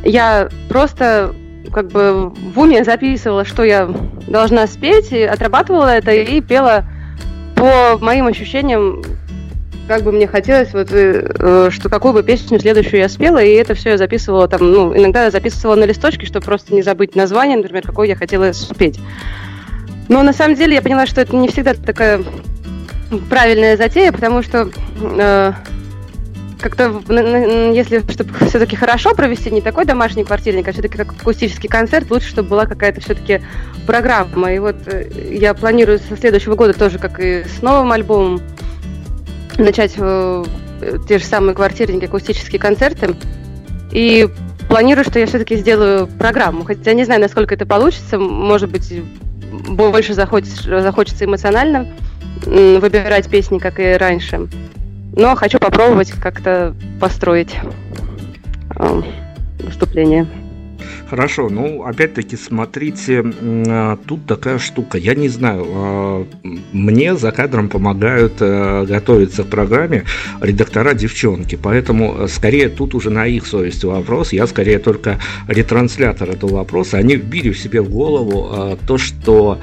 [0.04, 1.34] я просто
[1.74, 3.90] как бы в уме записывала, что я
[4.28, 6.86] должна спеть, и отрабатывала это и пела
[7.56, 9.02] по моим ощущениям,
[9.88, 13.74] как бы мне хотелось, вот, э, что какую бы песню следующую я спела, и это
[13.74, 17.58] все я записывала там, ну, иногда я записывала на листочке, чтобы просто не забыть название,
[17.58, 19.00] например, какое я хотела спеть.
[20.10, 22.24] Но на самом деле я поняла, что это не всегда такая
[23.30, 24.70] правильная затея, потому что
[25.02, 25.54] э,
[26.60, 27.02] как-то,
[27.74, 32.30] если чтобы все-таки хорошо провести не такой домашний квартирник, а все-таки как акустический концерт, лучше,
[32.30, 33.42] чтобы была какая-то все-таки
[33.86, 34.54] программа.
[34.54, 38.42] И вот э, я планирую со следующего года тоже, как и с новым альбомом,
[39.58, 40.44] начать э,
[41.08, 43.16] те же самые квартирники, акустические концерты.
[43.92, 44.28] И
[44.68, 46.64] планирую, что я все-таки сделаю программу.
[46.64, 48.18] Хотя не знаю, насколько это получится.
[48.18, 48.92] Может быть,
[49.70, 51.88] больше захочется, захочется эмоционально
[52.46, 54.48] выбирать песни, как и раньше.
[55.16, 57.56] Но хочу попробовать как-то построить
[58.76, 59.02] э,
[59.60, 60.28] выступление.
[61.14, 63.24] Хорошо, ну опять-таки смотрите,
[63.68, 64.98] а, тут такая штука.
[64.98, 66.28] Я не знаю, а,
[66.72, 70.06] мне за кадром помогают э, готовиться к программе
[70.42, 74.34] редактора девчонки, поэтому э, скорее тут уже на их совести вопрос.
[74.34, 76.98] Я скорее только ретранслятор этого вопроса.
[76.98, 79.60] Они вбили в себе в голову а, то, что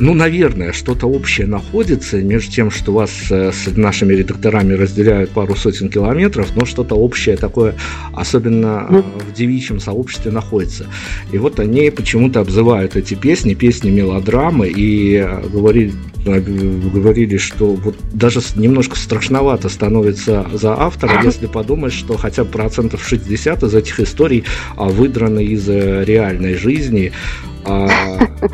[0.00, 5.54] ну, наверное, что-то общее находится между тем, что вас э, с нашими редакторами разделяют пару
[5.54, 7.74] сотен километров, но что-то общее такое,
[8.12, 10.83] особенно э, в девичьем сообществе, находится.
[11.32, 15.92] И вот они почему-то обзывают эти песни, песни мелодрамы, и э, говорили,
[16.24, 23.06] говорили, что вот даже немножко страшновато становится за автора, если подумать, что хотя бы процентов
[23.06, 24.44] 60 из этих историй
[24.76, 27.12] а, выдраны из реальной жизни.
[27.66, 27.88] А,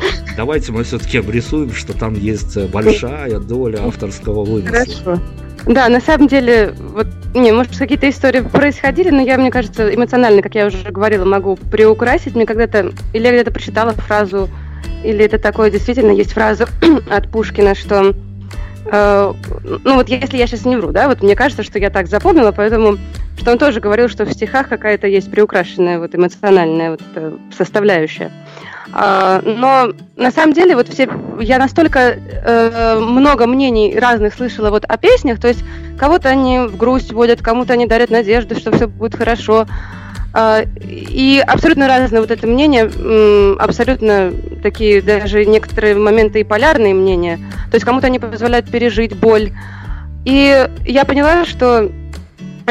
[0.37, 4.85] давайте мы все-таки обрисуем, что там есть большая доля авторского вымысла.
[5.05, 5.21] Хорошо.
[5.65, 10.41] Да, на самом деле, вот, не, может, какие-то истории происходили, но я, мне кажется, эмоционально,
[10.41, 12.35] как я уже говорила, могу приукрасить.
[12.35, 14.49] Мне когда-то, или я где-то прочитала фразу,
[15.03, 16.67] или это такое действительно есть фраза
[17.09, 18.15] от Пушкина, что
[18.85, 19.33] э,
[19.83, 22.51] ну вот если я сейчас не вру, да, вот мне кажется, что я так запомнила,
[22.51, 22.97] поэтому,
[23.37, 27.01] что он тоже говорил, что в стихах какая-то есть приукрашенная вот эмоциональная вот
[27.55, 28.31] составляющая.
[28.93, 34.83] А, но на самом деле вот все, я настолько э, много мнений разных слышала вот
[34.85, 35.63] о песнях, то есть
[35.97, 39.65] кого-то они в грусть вводят, кому-то они дарят надежду, что все будет хорошо,
[40.33, 42.89] а, и абсолютно разные вот это мнение,
[43.59, 44.33] абсолютно
[44.63, 47.37] такие даже некоторые моменты и полярные мнения.
[47.69, 49.51] То есть кому-то они позволяют пережить боль.
[50.23, 51.89] И я поняла, что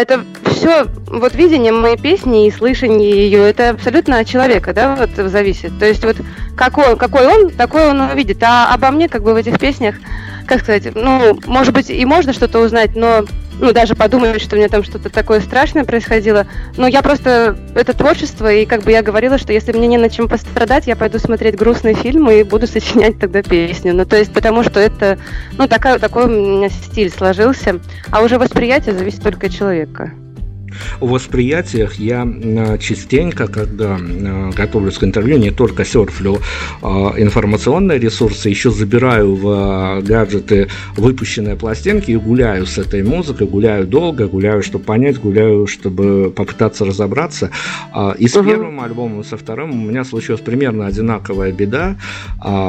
[0.00, 5.10] это все, вот видение моей песни и слышание ее, это абсолютно от человека, да, вот
[5.30, 5.78] зависит.
[5.78, 6.16] То есть вот
[6.56, 8.42] какой, какой он, такой он увидит.
[8.42, 9.96] А обо мне как бы в этих песнях,
[10.46, 13.24] как сказать, ну, может быть, и можно что-то узнать, но
[13.60, 16.46] ну, даже подумать, что у меня там что-то такое страшное происходило.
[16.76, 17.56] Но я просто...
[17.74, 20.96] Это творчество, и как бы я говорила, что если мне не на чем пострадать, я
[20.96, 23.94] пойду смотреть грустный фильм и буду сочинять тогда песню.
[23.94, 25.18] Ну, то есть потому что это...
[25.58, 27.80] Ну, такая, такой у меня стиль сложился.
[28.10, 30.12] А уже восприятие зависит только от человека
[31.00, 36.40] о восприятиях я э, частенько, когда э, готовлюсь к интервью, не только серфлю
[36.82, 43.86] э, информационные ресурсы, еще забираю в гаджеты выпущенные пластинки и гуляю с этой музыкой, гуляю
[43.86, 47.50] долго, гуляю, чтобы понять, гуляю, чтобы попытаться разобраться.
[48.18, 51.96] И с первым альбомом, и со вторым у меня случилась примерно одинаковая беда.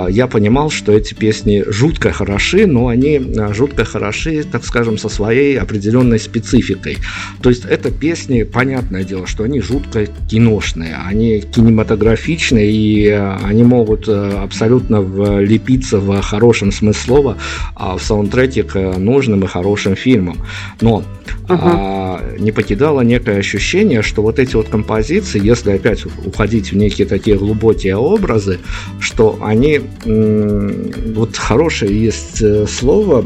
[0.09, 3.21] Я понимал, что эти песни жутко хороши, но они
[3.53, 6.97] жутко хороши, так скажем, со своей определенной спецификой.
[7.41, 13.63] То есть это песни, понятное дело, что они жутко киношные, они кинематографичные, и э, они
[13.63, 17.37] могут э, абсолютно влепиться в хорошем смысле слова
[17.75, 20.37] а в саундтреке к нужным и хорошим фильмам.
[20.81, 21.03] Но
[21.47, 22.39] uh-huh.
[22.39, 27.37] не покидало некое ощущение, что вот эти вот композиции, если опять уходить в некие такие
[27.37, 28.59] глубокие образы,
[28.99, 33.25] что они вот хорошее есть э, слово,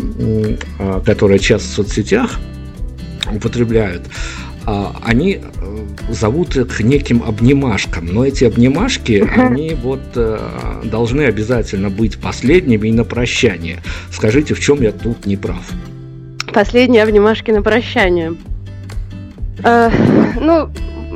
[0.80, 2.39] а, которое часто в соцсетях
[3.32, 4.03] употребляют,
[4.66, 10.39] они э, зовут их неким обнимашкам, но эти обнимашки, они вот э,
[10.84, 13.80] должны обязательно быть последними и на прощание.
[14.11, 15.63] Скажите, в чем я тут не прав?
[16.53, 18.36] Последние обнимашки на прощание.
[19.63, 19.89] Э,
[20.39, 20.70] ну,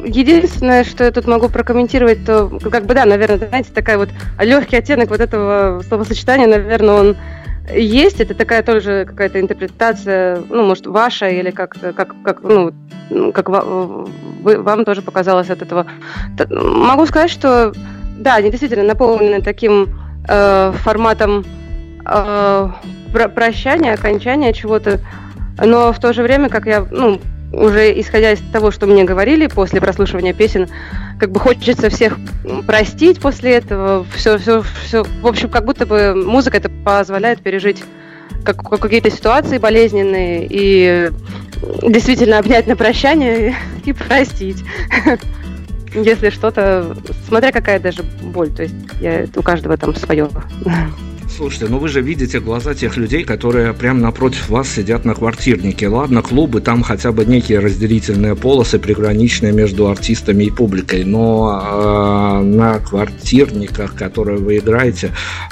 [0.06, 4.78] единственное, что я тут могу прокомментировать, то, как бы, да, наверное, знаете, такая вот легкий
[4.78, 7.18] оттенок вот этого словосочетания, наверное, он
[7.74, 12.74] есть, это такая тоже какая-то интерпретация, ну, может, ваша, или как, как, как ну,
[13.34, 15.86] как вам тоже показалось от этого.
[16.50, 17.74] Могу сказать, что
[18.18, 19.90] да, они действительно наполнены таким
[20.28, 21.46] э, форматом
[22.06, 22.70] э,
[23.34, 25.00] прощания, окончания чего-то,
[25.58, 27.20] но в то же время, как я, ну,
[27.52, 30.68] уже исходя из того, что мне говорили после прослушивания песен,
[31.20, 32.18] как бы хочется всех
[32.66, 37.84] простить после этого, все, все, все, в общем, как будто бы музыка это позволяет пережить
[38.44, 41.12] как, какие-то ситуации болезненные и
[41.84, 43.56] действительно обнять на прощание
[43.86, 44.64] и простить.
[45.94, 46.96] Если что-то,
[47.28, 50.30] смотря какая даже боль, то есть я, у каждого там свое.
[51.36, 55.88] Слушайте, ну вы же видите глаза тех людей, которые прямо напротив вас сидят на квартирнике.
[55.88, 62.44] Ладно, клубы, там хотя бы некие разделительные полосы, приграничные между артистами и публикой, но э,
[62.44, 65.12] на квартирниках, которые вы играете,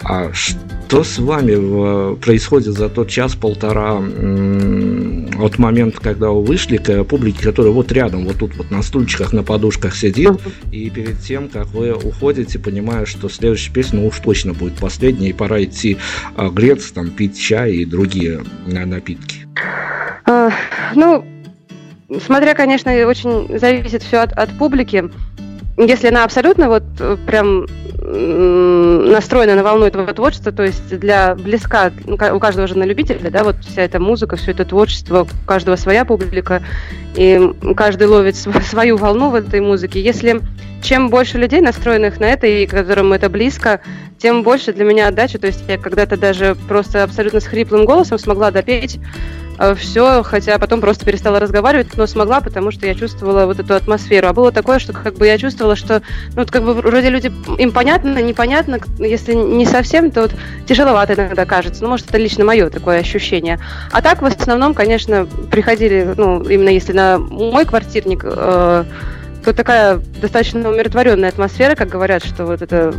[0.10, 7.04] э, что с вами происходит за тот час-полтора э, от момента, когда вы вышли к
[7.04, 10.32] публике, которая вот рядом, вот тут вот на стульчиках, на подушках сидит,
[10.72, 15.30] и перед тем, как вы уходите, понимая, что следующая песня ну, уж точно будет последняя,
[15.30, 15.98] и пора идти
[16.36, 19.48] а, греться, там, пить чай и другие напитки?
[20.26, 20.52] А,
[20.96, 21.26] ну,
[22.26, 25.10] смотря, конечно, очень зависит все от, от публики.
[25.78, 27.68] Если она абсолютно вот э, прям
[28.10, 33.30] настроена на волну этого творчества, то есть для близка, ну, у каждого же на любителя,
[33.30, 36.64] да, вот вся эта музыка, все это творчество, у каждого своя публика,
[37.16, 40.00] и каждый ловит свою волну в этой музыке.
[40.00, 40.42] Если
[40.82, 43.82] чем больше людей, настроенных на это, и которым это близко,
[44.18, 45.38] тем больше для меня отдача.
[45.38, 49.00] То есть я когда-то даже просто абсолютно с хриплым голосом смогла допеть
[49.76, 54.28] все, хотя потом просто перестала разговаривать, но смогла, потому что я чувствовала вот эту атмосферу.
[54.28, 57.32] А было такое, что как бы я чувствовала, что, ну, вот как бы вроде люди,
[57.58, 60.32] им понятно, непонятно, если не совсем, то вот
[60.68, 61.84] тяжеловато иногда кажется.
[61.84, 63.60] Ну, может, это лично мое такое ощущение.
[63.92, 68.84] А так, в основном, конечно, приходили, ну, именно если на мой квартирник, э,
[69.44, 72.94] то такая достаточно умиротворенная атмосфера, как говорят, что вот это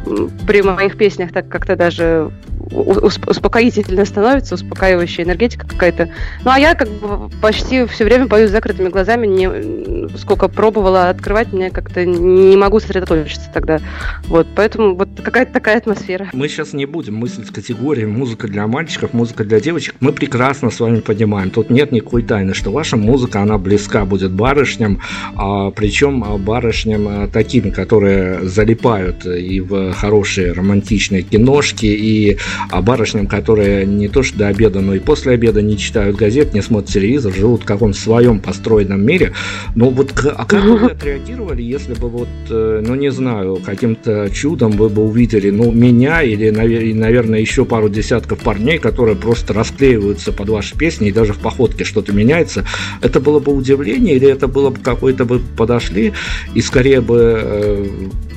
[0.46, 2.30] при моих песнях так как-то даже
[2.70, 6.10] успокоительно становится, успокаивающая энергетика какая-то.
[6.44, 11.08] Ну, а я как бы почти все время пою с закрытыми глазами, не, сколько пробовала
[11.08, 13.80] открывать, мне как-то не могу сосредоточиться тогда.
[14.26, 16.28] Вот, поэтому вот какая-то такая атмосфера.
[16.32, 19.94] Мы сейчас не будем мыслить категории музыка для мальчиков, музыка для девочек.
[20.00, 24.32] Мы прекрасно с вами понимаем, тут нет никакой тайны, что ваша музыка, она близка будет
[24.32, 25.00] барышням,
[25.36, 32.38] а, причем барышням а, такими, которые залипают и в хорошие романтичные киношки, и
[32.70, 36.54] а барышням, которые не то что до обеда, но и после обеда не читают газет,
[36.54, 39.32] не смотрят телевизор, живут в каком-то своем построенном мире.
[39.74, 44.72] Ну вот, а как вы отреагировали, если бы вот, э, ну не знаю, каким-то чудом
[44.72, 50.48] вы бы увидели, ну, меня или, наверное, еще пару десятков парней, которые просто расклеиваются под
[50.48, 52.64] ваши песни, и даже в походке что-то меняется,
[53.02, 56.12] это было бы удивление, или это было бы какой-то бы подошли,
[56.54, 57.86] и скорее бы э,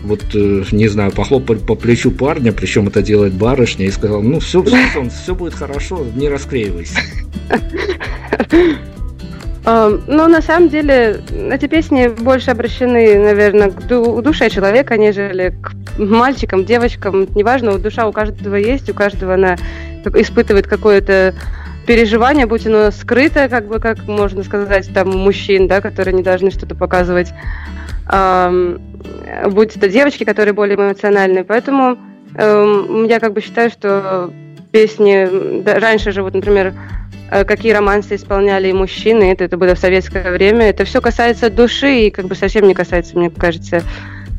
[0.03, 4.39] вот, э, не знаю, похлопали по плечу парня, причем это делает барышня, и сказал, ну
[4.39, 6.99] все, все, все будет хорошо, не расклеивайся.
[9.63, 11.21] Ну, на самом деле,
[11.51, 13.83] эти песни больше обращены, наверное, к
[14.23, 17.27] душе человека, нежели к мальчикам, девочкам.
[17.35, 19.57] Неважно, душа у каждого есть, у каждого она
[20.15, 21.35] испытывает какое-то
[21.85, 26.49] переживание, будь оно скрыто, как бы, как можно сказать, там, мужчин, да, которые не должны
[26.49, 27.31] что-то показывать
[29.45, 31.43] будь это девочки, которые более эмоциональные.
[31.43, 31.97] Поэтому
[32.35, 34.31] я как бы считаю, что
[34.71, 36.73] песни да, раньше же, вот, например,
[37.29, 40.69] э, какие романсы исполняли мужчины, это, это было в советское время.
[40.69, 43.83] Это все касается души и как бы совсем не касается, мне кажется,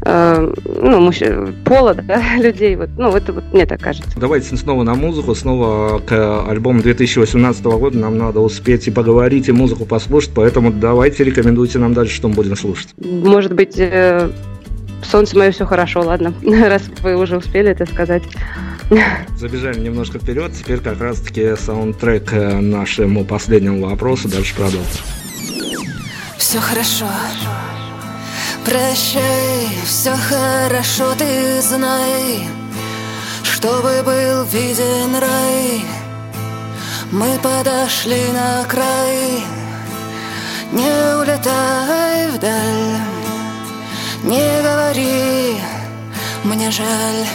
[0.04, 1.22] э, ну, мужч...
[1.64, 2.76] пола, да, людей.
[2.76, 4.18] Вот, ну, это вот мне так кажется.
[4.18, 7.98] Давайте снова на музыку, снова к альбому 2018 года.
[7.98, 12.34] Нам надо успеть и поговорить, и музыку послушать, поэтому давайте рекомендуйте нам дальше, что мы
[12.34, 12.88] будем слушать.
[12.98, 14.30] Может быть, э,
[15.04, 18.22] солнце мое все хорошо, ладно, раз вы уже успели это сказать.
[19.36, 25.02] Забежали немножко вперед, теперь как раз-таки саундтрек э, нашему последнему вопросу, дальше продолжим.
[26.38, 27.06] Все хорошо.
[28.64, 32.46] Прощай, все хорошо, ты знай,
[33.42, 35.82] Чтобы был виден рай,
[37.10, 39.42] Мы подошли на край,
[40.70, 43.00] Не улетай вдаль,
[44.22, 45.60] Не говори,
[46.44, 47.26] мне жаль,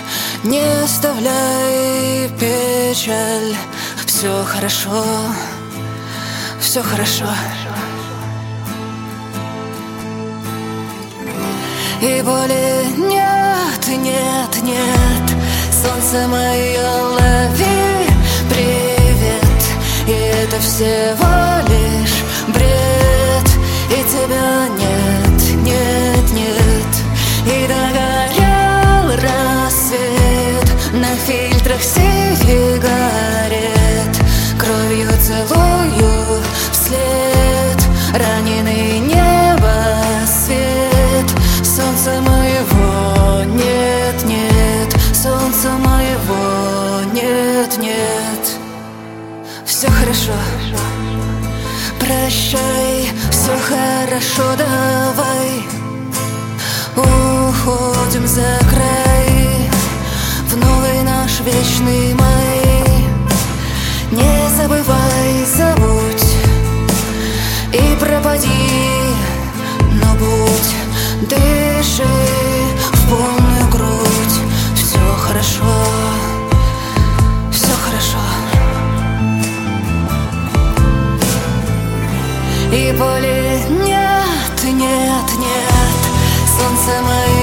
[0.43, 3.55] Не оставляй печаль,
[4.05, 5.03] Все хорошо,
[6.61, 7.25] все хорошо.
[11.99, 15.27] И боли нет, нет, нет.
[15.71, 18.07] Солнце мое, лови
[18.49, 19.61] привет.
[20.07, 23.49] И это всего лишь бред.
[23.89, 26.66] И тебя нет, нет, нет
[27.47, 32.13] И догорел рассвет На фильтрах сигарет
[34.59, 36.41] Кровью целую
[36.73, 37.79] вслед.
[38.13, 39.73] Раненый небо
[40.25, 41.29] свет
[41.63, 48.57] Солнца моего нет, нет Солнца моего нет, нет.
[49.65, 50.33] Все хорошо.
[51.99, 55.67] Прощай, все хорошо, давай
[57.67, 59.69] Уходим за край
[60.49, 63.05] В новый наш вечный май.
[64.11, 66.37] Не забывай, забудь
[67.73, 68.47] И пропади
[70.01, 70.77] Но будь
[71.29, 72.03] Дыши
[72.93, 74.39] в полную грудь.
[74.75, 75.73] Все хорошо,
[77.51, 78.23] все хорошо.
[82.71, 85.97] И боли нет, нет, нет.
[86.57, 87.36] Солнце мое,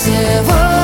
[0.00, 0.79] всего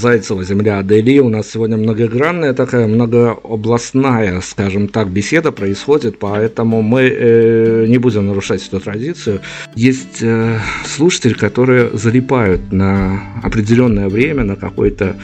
[0.00, 1.18] Зайцева, «Земля Адели».
[1.18, 8.26] У нас сегодня многогранная такая, многообластная, скажем так, беседа происходит, поэтому мы э, не будем
[8.26, 9.40] нарушать эту традицию.
[9.74, 15.16] Есть э, слушатели, которые залипают на определенное время, на какой-то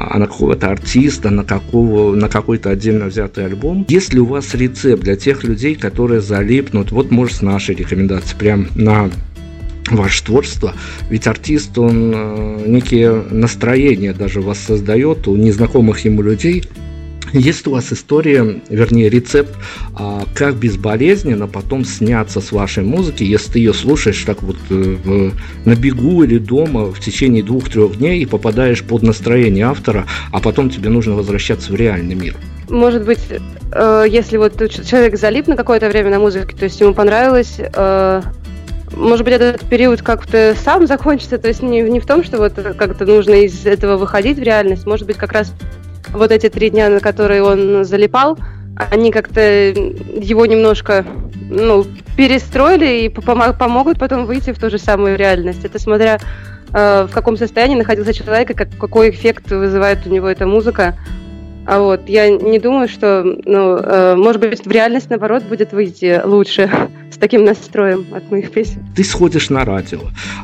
[0.00, 3.84] а на какого-то артиста, на, какого, на какой-то отдельно взятый альбом.
[3.88, 8.36] Есть ли у вас рецепт для тех людей, которые залипнут, вот может с нашей рекомендации,
[8.36, 9.10] прям на
[9.96, 10.74] ваше творчество.
[11.10, 16.64] Ведь артист, он э, некие настроения даже воссоздает у незнакомых ему людей.
[17.32, 19.54] Есть у вас история, вернее рецепт,
[19.94, 25.30] а, как безболезненно потом сняться с вашей музыки, если ты ее слушаешь так вот э,
[25.64, 30.70] на бегу или дома в течение двух-трех дней и попадаешь под настроение автора, а потом
[30.70, 32.34] тебе нужно возвращаться в реальный мир?
[32.70, 33.20] Может быть,
[33.72, 37.58] э, если вот человек залип на какое-то время на музыке, то есть ему понравилось,
[38.96, 42.54] может быть, этот период как-то сам закончится, то есть не, не в том, что вот
[42.54, 45.52] как-то нужно из этого выходить в реальность, может быть, как раз
[46.10, 48.38] вот эти три дня, на которые он залипал,
[48.90, 51.04] они как-то его немножко
[51.50, 51.84] ну,
[52.16, 55.64] перестроили и помогут потом выйти в ту же самую реальность.
[55.64, 56.18] Это смотря
[56.72, 60.96] э, в каком состоянии находился человек и как, какой эффект вызывает у него эта музыка.
[61.68, 66.18] А вот я не думаю, что, ну, э, может быть, в реальность, наоборот, будет выйти
[66.24, 66.70] лучше
[67.12, 68.86] с таким настроем от моих песен.
[68.96, 70.00] Ты сходишь на радио,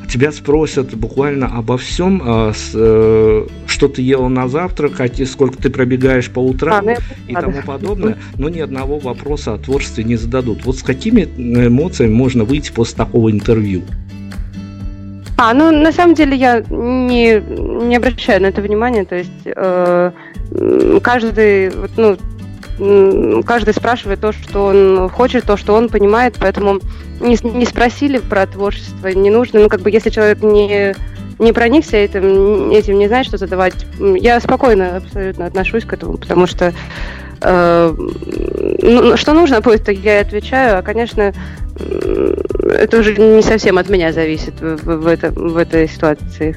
[0.07, 5.71] тебя спросят буквально обо всем, э, с, э, что ты ела на завтрак, сколько ты
[5.71, 6.95] пробегаешь по утрам а, ну,
[7.27, 10.67] и тому подобное, но ни одного вопроса о творчестве не зададут.
[10.67, 13.81] Вот с какими эмоциями можно выйти после такого интервью?
[15.37, 20.13] А, ну на самом деле я не, не обращаю на это внимания, то есть э,
[21.03, 26.79] каждый, ну, каждый спрашивает то, что он хочет, то, что он понимает, поэтому
[27.21, 30.95] не, не спросили про творчество, не нужно, ну как бы если человек не
[31.39, 33.75] не проникся этим, этим не знает, что задавать.
[33.99, 36.73] Я спокойно абсолютно отношусь к этому, потому что
[37.41, 41.33] что нужно будет, я отвечаю, а, конечно,
[41.77, 46.57] это уже не совсем от меня зависит в, в, это, в этой ситуации.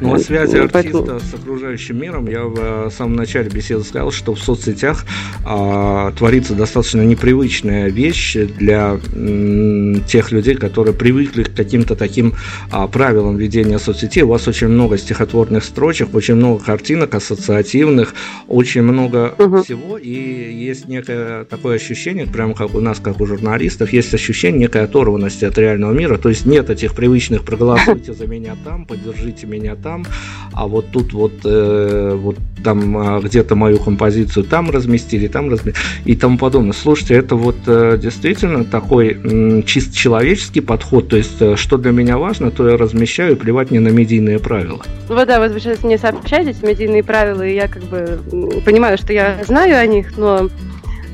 [0.00, 4.34] Ну, о связи артиста с окружающим миром я в э, самом начале беседы сказал, что
[4.34, 5.04] в соцсетях
[5.44, 12.34] а, творится достаточно непривычная вещь для м, тех людей, которые привыкли к каким-то таким
[12.70, 14.22] а, правилам ведения соцсетей.
[14.22, 18.14] У вас очень много стихотворных строчек, очень много картинок ассоциативных,
[18.46, 19.62] очень много угу.
[19.62, 24.60] всего, и есть некое такое ощущение, прямо как у нас, как у журналистов, есть ощущение
[24.60, 29.46] некой оторванности от реального мира, то есть нет этих привычных «проголосуйте за меня там», «поддержите
[29.46, 30.04] меня там», там,
[30.52, 35.74] а вот тут вот, э, вот там а, где-то мою композицию там разместили, там разместили
[36.04, 36.72] и тому подобное.
[36.72, 41.92] Слушайте, это вот э, действительно такой э, чисто человеческий подход, то есть э, что для
[41.92, 44.82] меня важно, то я размещаю, плевать не на медийные правила.
[45.08, 48.20] Ну да, вы сейчас мне сообщаете медийные правила, и я как бы
[48.64, 50.50] понимаю, что я знаю о них, но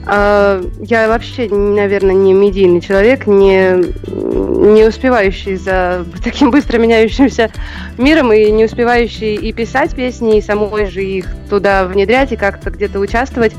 [0.07, 3.77] я вообще, наверное, не медийный человек, не,
[4.07, 7.51] не успевающий за таким быстро меняющимся
[7.97, 12.71] миром и не успевающий и писать песни, и самой же их туда внедрять и как-то
[12.71, 13.55] где-то участвовать.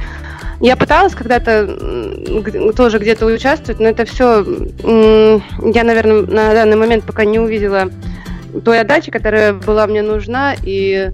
[0.61, 4.45] Я пыталась когда-то тоже где-то участвовать, но это все
[4.83, 7.89] я, наверное, на данный момент пока не увидела
[8.63, 11.11] той отдачи, которая была мне нужна, и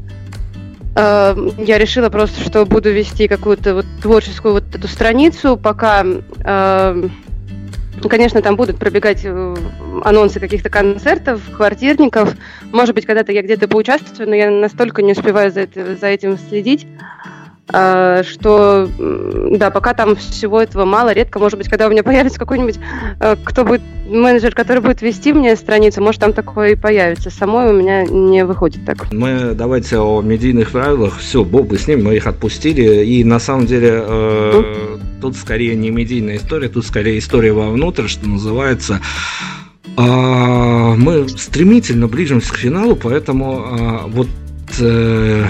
[0.96, 7.08] Э, я решила просто, что буду вести какую-то вот творческую вот эту страницу, пока, э,
[8.10, 9.56] конечно, там будут пробегать э,
[10.04, 12.36] анонсы каких-то концертов, квартирников.
[12.72, 16.38] Может быть, когда-то я где-то поучаствую, но я настолько не успеваю за, это, за этим
[16.38, 16.86] следить.
[17.70, 18.90] А, что,
[19.52, 22.80] да, пока там всего этого мало, редко, может быть, когда у меня появится какой-нибудь,
[23.20, 27.30] э, кто будет, менеджер, который будет вести мне страницу, может, там такое и появится.
[27.30, 29.12] Самой у меня не выходит так.
[29.14, 31.20] Мы давайте о медийных правилах.
[31.20, 33.06] Все, бог бы с ним, мы их отпустили.
[33.06, 38.28] И на самом деле э, тут скорее не медийная история, тут скорее история вовнутрь, что
[38.28, 39.00] называется.
[39.98, 44.28] А, мы стремительно ближимся к финалу, поэтому а, вот
[44.80, 45.46] э,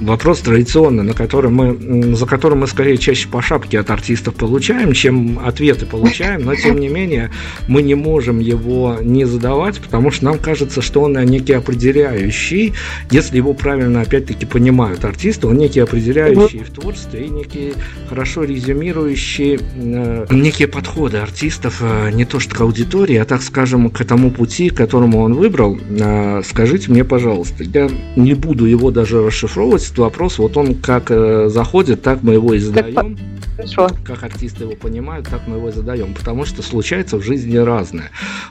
[0.00, 4.92] вопрос традиционный, на который мы, за который мы скорее чаще по шапке от артистов получаем,
[4.92, 7.30] чем ответы получаем, но тем не менее
[7.68, 12.74] мы не можем его не задавать, потому что нам кажется, что он некий определяющий,
[13.10, 17.74] если его правильно опять-таки понимают артисты, он некий определяющий в творчестве и некий
[18.08, 23.90] хорошо резюмирующий э, некие подходы артистов э, не то что к аудитории, а так скажем
[23.90, 25.78] к этому пути, которому он выбрал.
[25.90, 31.10] Э, скажите мне, пожалуйста, я не буду его даже расшифровывать, этот вопрос, вот он как
[31.10, 33.16] э, заходит, так мы его и задаем.
[33.56, 33.88] Хорошо.
[34.04, 36.12] Как артисты его понимают, так мы его задаем.
[36.12, 38.10] Потому что случается в жизни разное.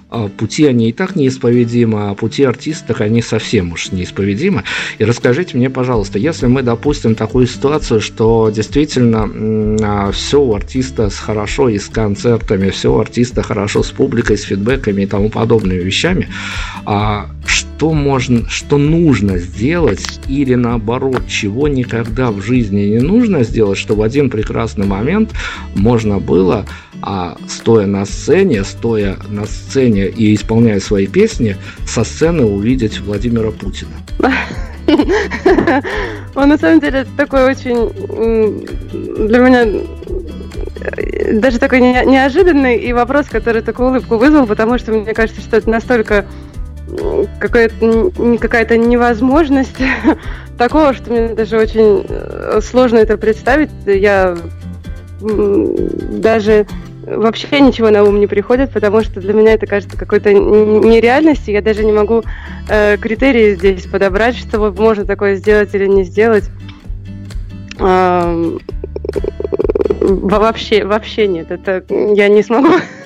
[0.09, 4.63] А пути они и так неисповедимы, а пути артистов они совсем уж неисповедимы.
[4.97, 9.29] И расскажите мне, пожалуйста, если мы допустим такую ситуацию, что действительно
[9.83, 14.43] а, все у артиста хорошо и с концертами, все у артиста хорошо с публикой, с
[14.43, 16.29] фидбэками и тому подобными вещами,
[16.85, 23.77] а что можно, что нужно сделать или наоборот, чего никогда в жизни не нужно сделать,
[23.77, 25.31] чтобы в один прекрасный момент
[25.75, 26.65] можно было,
[27.01, 33.51] а, стоя на сцене, стоя на сцене и исполняя свои песни, со сцены увидеть Владимира
[33.51, 33.91] Путина.
[36.35, 37.91] Он на самом деле такой очень
[39.27, 39.65] для меня
[41.33, 45.69] даже такой неожиданный и вопрос, который такую улыбку вызвал, потому что мне кажется, что это
[45.69, 46.25] настолько
[47.39, 49.77] какая-то какая-то невозможность
[50.57, 53.71] такого, что мне даже очень э, сложно это представить.
[53.85, 54.37] Я
[55.21, 56.67] даже
[57.05, 61.53] вообще ничего на ум не приходит, потому что для меня это кажется какой-то нереальностью.
[61.53, 62.23] Я даже не могу
[62.69, 66.45] э, критерии здесь подобрать, что можно такое сделать или не сделать.
[67.79, 68.57] Э,
[69.99, 71.51] вообще, вообще нет.
[71.51, 72.69] Это я не смогу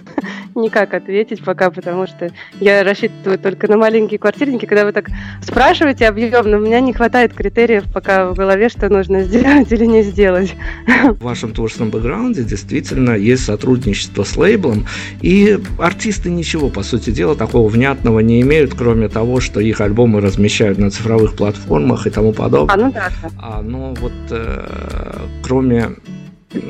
[0.56, 4.66] никак ответить пока, потому что я рассчитываю только на маленькие квартирники.
[4.66, 5.10] Когда вы так
[5.42, 10.04] спрашиваете объемно, у меня не хватает критериев пока в голове, что нужно сделать или не
[10.04, 10.56] сделать.
[11.04, 14.86] В вашем творческом бэкграунде действительно есть сотрудничество с лейблом,
[15.22, 20.22] и артисты ничего, по сути дела, такого внятного не имеют, кроме того, что их альбомы
[20.22, 22.76] размещают на цифровых платформах и тому подобное.
[22.76, 23.12] А, ну да.
[23.38, 25.90] А, но вот э, кроме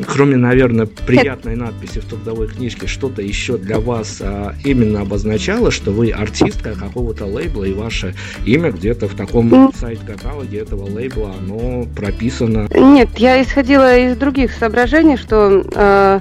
[0.07, 5.91] кроме, наверное, приятной надписи в трудовой книжке, что-то еще для вас а, именно обозначало, что
[5.91, 8.15] вы артистка какого-то лейбла, и ваше
[8.45, 12.67] имя где-то в таком сайт-каталоге этого лейбла, оно прописано?
[12.75, 15.63] Нет, я исходила из других соображений, что...
[15.73, 16.19] Э,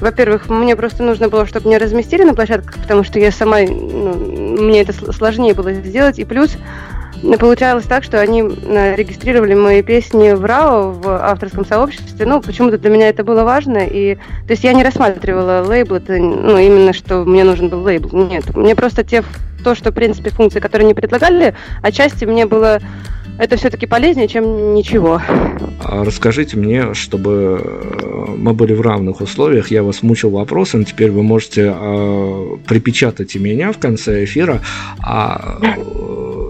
[0.00, 4.14] во-первых, мне просто нужно было, чтобы меня разместили на площадках, потому что я сама, ну,
[4.58, 6.18] мне это сложнее было сделать.
[6.18, 6.56] И плюс
[7.38, 12.24] Получалось так, что они э, регистрировали мои песни в РАО, в авторском сообществе.
[12.24, 13.86] Ну, почему-то для меня это было важно.
[13.86, 18.16] И, то есть я не рассматривала лейбл, это, ну, именно, что мне нужен был лейбл.
[18.16, 19.22] Нет, мне просто те,
[19.62, 22.80] то, что, в принципе, функции, которые они предлагали, отчасти мне было
[23.40, 25.20] это все-таки полезнее, чем ничего.
[25.82, 31.10] А расскажите мне, чтобы э, мы были в равных условиях, я вас мучил вопросом, теперь
[31.10, 34.60] вы можете э, припечатать и меня в конце эфира.
[35.02, 35.58] А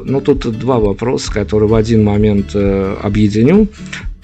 [0.05, 3.69] ну, тут два вопроса, которые в один момент э, объединю.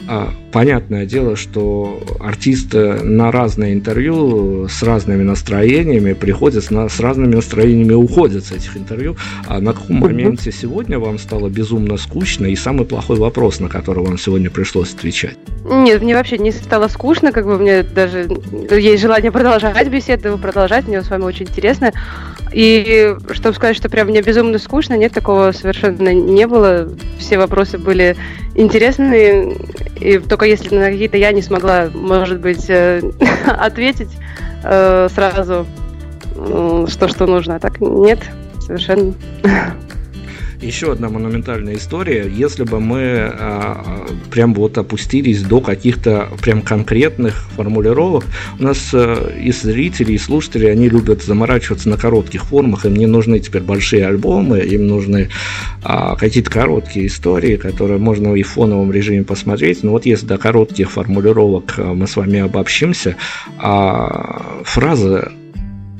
[0.09, 7.93] А, понятное дело, что артисты на разные интервью с разными настроениями приходят с, разными настроениями
[7.93, 9.17] уходят с этих интервью.
[9.47, 14.05] А на каком моменте сегодня вам стало безумно скучно и самый плохой вопрос, на который
[14.05, 15.37] вам сегодня пришлось отвечать?
[15.65, 18.29] Нет, мне вообще не стало скучно, как бы мне даже
[18.71, 21.93] есть желание продолжать беседу, продолжать, мне с вами очень интересно.
[22.53, 26.89] И чтобы сказать, что прям мне безумно скучно, нет, такого совершенно не было.
[27.19, 28.17] Все вопросы были
[28.55, 29.57] интересные,
[30.01, 33.01] и только если на какие-то я не смогла, может быть, э,
[33.47, 34.11] ответить
[34.62, 35.66] э, сразу,
[36.88, 37.57] что что нужно.
[37.57, 38.20] А так нет,
[38.61, 39.14] совершенно.
[40.61, 42.29] еще одна монументальная история.
[42.29, 48.25] Если бы мы а, прям вот опустились до каких-то прям конкретных формулировок,
[48.59, 53.07] у нас а, и зрители, и слушатели, они любят заморачиваться на коротких формах, им не
[53.07, 55.29] нужны теперь большие альбомы, им нужны
[55.83, 59.83] а, какие-то короткие истории, которые можно и в фоновом режиме посмотреть.
[59.83, 63.17] Но вот если до коротких формулировок а, мы с вами обобщимся,
[63.59, 65.33] а, фраза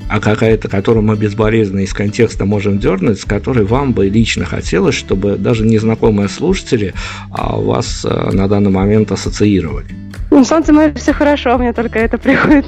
[0.09, 4.95] а какая-то, которую мы безболезненно из контекста можем дернуть, с которой вам бы лично хотелось,
[4.95, 6.93] чтобы даже незнакомые слушатели
[7.31, 9.87] а, вас а, на данный момент ассоциировали?
[10.29, 12.65] Ну, солнце мое все хорошо, мне только это приходит.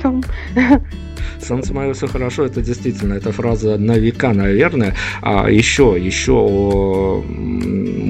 [1.42, 4.96] Солнце мое все хорошо, это действительно, эта фраза на века, наверное.
[5.22, 7.24] А еще, еще о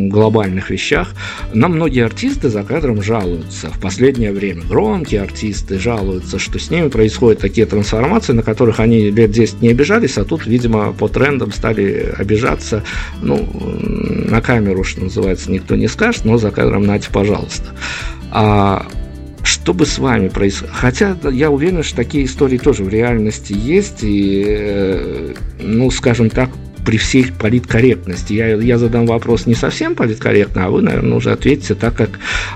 [0.09, 1.13] глобальных вещах.
[1.53, 4.63] Нам многие артисты за кадром жалуются в последнее время.
[4.63, 9.69] Громкие артисты жалуются, что с ними происходят такие трансформации, на которых они лет 10 не
[9.69, 12.83] обижались, а тут, видимо, по трендам стали обижаться.
[13.21, 13.47] Ну,
[14.29, 17.67] на камеру, что называется, никто не скажет, но за кадром нате, пожалуйста.
[18.31, 18.85] А
[19.43, 20.75] что бы с вами происходило?
[20.75, 26.49] Хотя я уверен, что такие истории тоже в реальности есть, и, э, ну, скажем так,
[26.85, 28.33] при всей политкорректности.
[28.33, 32.09] Я, я задам вопрос не совсем политкорректно, а вы, наверное, уже ответите так, как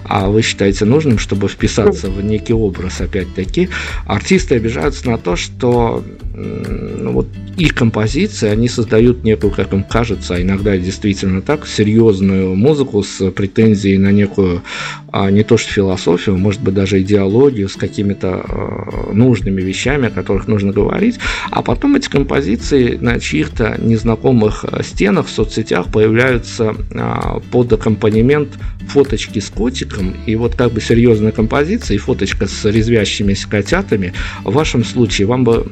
[0.06, 3.70] а, вы считаете нужным, чтобы вписаться в некий образ, опять-таки.
[4.06, 6.04] Артисты обижаются на то, что
[6.34, 7.28] ну, вот
[7.58, 13.30] их композиции, они создают некую, как им кажется, а иногда действительно так, серьезную музыку с
[13.32, 14.64] претензией на некую,
[15.12, 20.12] а, не то что философию, может быть, даже идеологию, с какими-то а, нужными вещами, о
[20.12, 21.20] которых нужно говорить,
[21.52, 28.50] а потом эти композиции на чьих-то незнакомых стенах в соцсетях появляются а, под аккомпанемент
[28.88, 34.14] фоточки с котиком, и вот как бы серьезная композиция и фоточка с резвящимися котятами,
[34.44, 35.64] в вашем случае вам бы,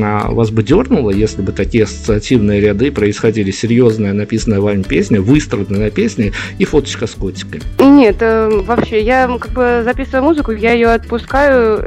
[0.00, 6.32] вас бы дернуло, если бы такие ассоциативные ряды происходили, серьезная написанная вами песня, выстраданная песня
[6.58, 7.62] и фоточка с котиками?
[7.78, 11.78] Нет, э, вообще, я как бы записываю музыку, я ее отпускаю,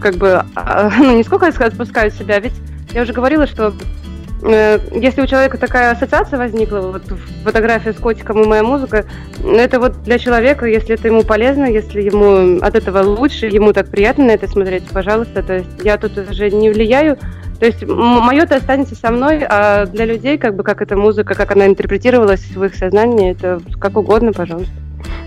[0.00, 2.54] как бы, а, ну, не сколько я отпускаю себя, ведь
[2.92, 3.97] я уже говорила, что Э,
[4.42, 7.02] если у человека такая ассоциация возникла, вот
[7.44, 9.04] фотография с котиком и моя музыка,
[9.44, 13.88] это вот для человека, если это ему полезно, если ему от этого лучше, ему так
[13.88, 15.42] приятно на это смотреть, пожалуйста.
[15.42, 17.18] То есть я тут уже не влияю.
[17.58, 21.50] То есть мое-то останется со мной, а для людей, как бы, как эта музыка, как
[21.50, 24.72] она интерпретировалась в их сознании, это как угодно, пожалуйста.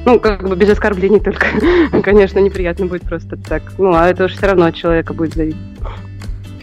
[0.06, 1.48] Ну, как бы без оскорблений только.
[2.04, 3.64] Конечно, неприятно будет просто так.
[3.78, 5.60] Ну, а это уж все равно от человека будет зависеть.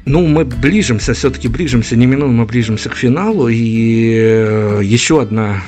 [0.08, 3.48] Ну, мы ближимся, все-таки ближимся, неминуемо ближимся к финалу.
[3.48, 5.62] И э, еще одна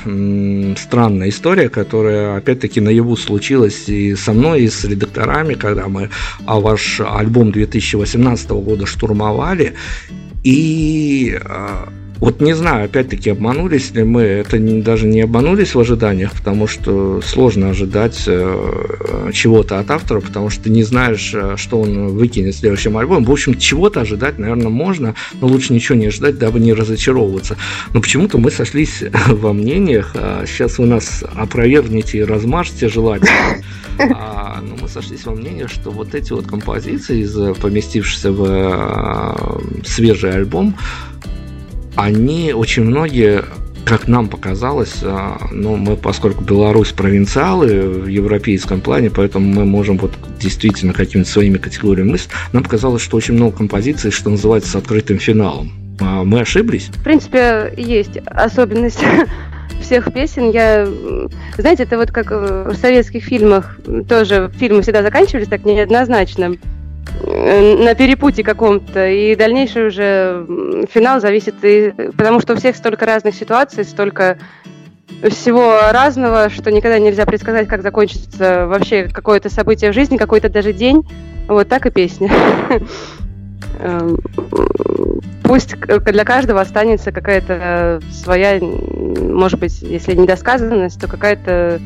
[0.78, 6.08] странная история, которая, опять-таки, наяву случилась и со мной, и с редакторами, когда мы
[6.46, 9.74] а, ваш альбом 2018 года штурмовали.
[10.42, 15.80] И а, вот не знаю, опять-таки, обманулись ли мы, это не, даже не обманулись в
[15.80, 21.54] ожиданиях, потому что сложно ожидать э, чего-то от автора, потому что ты не знаешь, э,
[21.56, 23.24] что он выкинет в следующем альбоме.
[23.24, 27.56] В общем, чего-то ожидать, наверное, можно, но лучше ничего не ожидать, дабы не разочаровываться.
[27.94, 33.62] Но почему-то мы сошлись во мнениях, а сейчас вы нас опровергнете и размажьте желательно,
[33.98, 39.84] а, но мы сошлись во мнении, что вот эти вот композиции, из поместившиеся в э,
[39.86, 40.76] свежий альбом,
[41.96, 43.44] они очень многие
[43.84, 45.02] как нам показалось,
[45.50, 51.58] ну, мы, поскольку Беларусь провинциалы в европейском плане, поэтому мы можем вот действительно какими-то своими
[51.58, 55.72] категориями мысль, нам показалось, что очень много композиций, что называется, с открытым финалом.
[55.98, 56.88] А мы ошиблись?
[56.88, 59.02] В принципе, есть особенность
[59.80, 60.50] всех песен.
[60.50, 60.86] Я,
[61.58, 63.78] знаете, это вот как в советских фильмах
[64.08, 66.56] тоже фильмы всегда заканчивались так неоднозначно.
[67.22, 70.46] Э, на перепутье каком-то, и дальнейший уже
[70.90, 74.38] финал зависит, и, потому что у всех столько разных ситуаций, столько
[75.28, 80.72] всего разного, что никогда нельзя предсказать, как закончится вообще какое-то событие в жизни, какой-то даже
[80.72, 81.06] день.
[81.46, 82.30] Вот так и песня.
[83.80, 84.18] Эм,
[85.42, 91.80] пусть для каждого останется какая-то своя, может быть, если недосказанность, то какая-то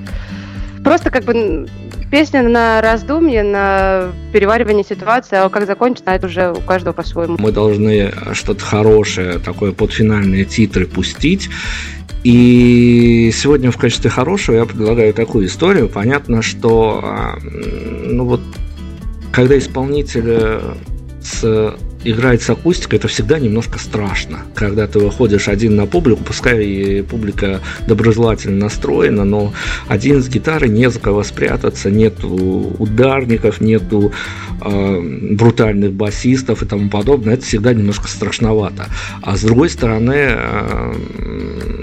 [0.85, 1.67] просто как бы
[2.11, 7.37] песня на раздумье, на переваривание ситуации, а как закончится, это уже у каждого по-своему.
[7.39, 11.51] Мы должны что-то хорошее, такое под финальные титры пустить.
[12.23, 15.89] И сегодня в качестве хорошего я предлагаю такую историю.
[15.89, 18.41] Понятно, что а, ну вот,
[19.33, 20.61] когда исполнитель
[21.21, 21.75] с
[22.05, 24.41] играть с акустикой, это всегда немножко страшно.
[24.55, 29.53] Когда ты выходишь один на публику, пускай и публика доброжелательно настроена, но
[29.89, 34.13] один с гитарой не за кого спрятаться, нету ударников, нету
[34.61, 35.01] э,
[35.33, 37.35] брутальных басистов и тому подобное.
[37.35, 38.87] Это всегда немножко страшновато.
[39.23, 40.95] А с другой стороны, э,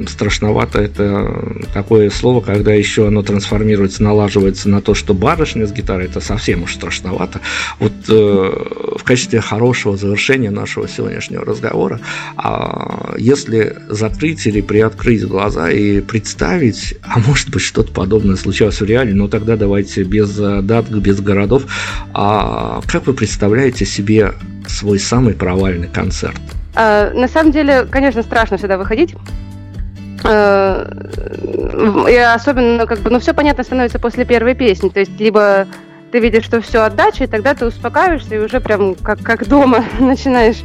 [0.08, 6.06] страшновато это такое слово, когда еще оно трансформируется, налаживается на то, что барышня с гитарой,
[6.06, 7.42] это совсем уж страшновато.
[7.80, 8.52] Вот э,
[8.98, 12.00] в качестве хорошего завершения нашего сегодняшнего разговора,
[12.36, 18.86] а если закрыть или приоткрыть глаза и представить, а может быть что-то подобное случалось в
[18.86, 21.64] реале, но тогда давайте без дат, без городов,
[22.14, 24.34] а как вы представляете себе
[24.68, 26.42] свой самый провальный концерт?
[26.76, 29.16] А, на самом деле, конечно, страшно сюда выходить.
[30.24, 30.88] А,
[32.10, 34.90] и особенно, как бы, ну, все понятно становится после первой песни.
[34.90, 35.68] То есть, либо
[36.12, 39.86] ты видишь, что все отдача, и тогда ты успокаиваешься и уже прям как, как дома
[40.00, 40.62] начинаешь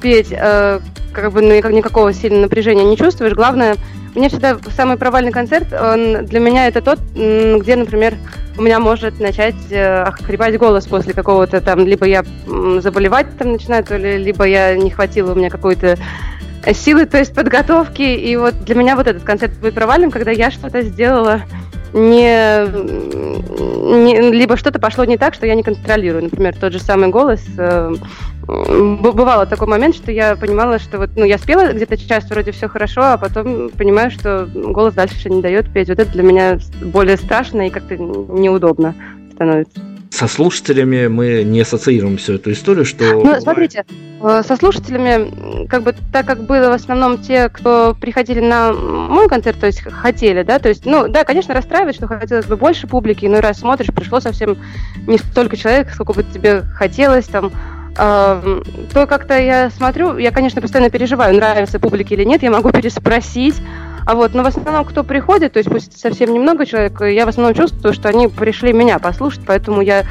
[0.00, 0.80] петь, э,
[1.12, 3.34] как бы никакого сильного напряжения не чувствуешь.
[3.34, 3.76] Главное,
[4.14, 8.14] мне всегда самый провальный концерт, он для меня это тот, где, например,
[8.58, 12.24] у меня может начать э, хрипать голос после какого-то там, либо я
[12.78, 15.98] заболевать там начинаю, то ли, либо я не хватило у меня какой-то
[16.72, 18.02] силы, то есть подготовки.
[18.02, 21.42] И вот для меня вот этот концерт будет провальным, когда я что-то сделала
[21.92, 22.66] не,
[24.04, 26.24] не либо что-то пошло не так, что я не контролирую.
[26.24, 27.44] Например, тот же самый голос.
[27.58, 27.94] Э,
[28.46, 32.68] бывало такой момент, что я понимала, что вот, ну, я спела где-то час, вроде все
[32.68, 35.88] хорошо, а потом понимаю, что голос дальше не дает петь.
[35.88, 38.94] Вот это для меня более страшно и как-то неудобно
[39.32, 39.80] становится
[40.10, 43.04] со слушателями мы не ассоциируем всю эту историю, что...
[43.04, 43.84] Ну, смотрите,
[44.22, 49.28] э, со слушателями, как бы, так как было в основном те, кто приходили на мой
[49.28, 52.86] концерт, то есть хотели, да, то есть, ну, да, конечно, расстраивает, что хотелось бы больше
[52.86, 54.56] публики, но раз смотришь, пришло совсем
[55.06, 57.52] не столько человек, сколько бы тебе хотелось, там,
[57.96, 63.56] то как-то я смотрю, я, конечно, постоянно переживаю, нравится публике или нет, я могу переспросить,
[64.06, 67.28] а вот, но в основном, кто приходит, то есть пусть совсем немного человек, я в
[67.28, 70.04] основном чувствую, что они пришли меня послушать, поэтому я,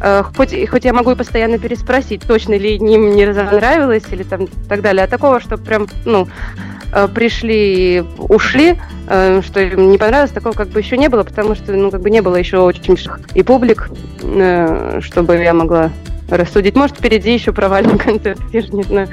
[0.00, 4.46] э, хоть, хоть я могу и постоянно переспросить, точно ли им не разонравилось или там
[4.70, 6.28] так далее, а такого, что прям, ну,
[6.94, 11.22] э, пришли и ушли, э, что им не понравилось, такого как бы еще не было,
[11.22, 12.96] потому что, ну, как бы не было еще очень
[13.34, 13.90] и публик,
[14.22, 15.90] э, чтобы я могла
[16.36, 16.74] рассудить.
[16.74, 19.08] Может, впереди еще провальный концерт, я же не знаю.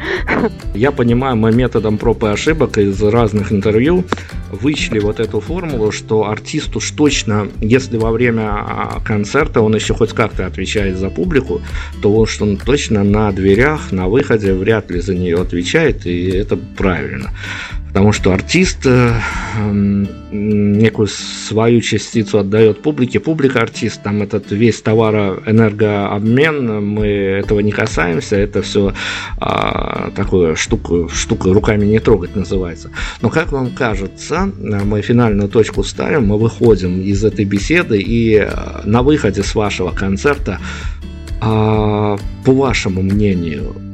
[0.74, 4.03] Я понимаю, мы методом проб и ошибок из разных интервью
[4.51, 9.93] вычли вот эту формулу, что артист уж точно, если во время а, концерта он еще
[9.93, 11.61] хоть как-то отвечает за публику,
[12.01, 16.57] то уж он точно на дверях, на выходе вряд ли за нее отвечает, и это
[16.57, 17.32] правильно.
[17.90, 19.16] Потому что артист э,
[20.32, 28.36] некую свою частицу отдает публике, публика артист, там этот весь товароэнергообмен, мы этого не касаемся,
[28.36, 28.94] это все
[29.38, 32.92] а, такое штука, штука руками не трогать называется.
[33.22, 38.50] Но как вам кажется, мы финальную точку ставим, мы выходим из этой беседы и э,
[38.86, 40.60] на выходе с вашего концерта,
[41.42, 43.89] а, по вашему мнению,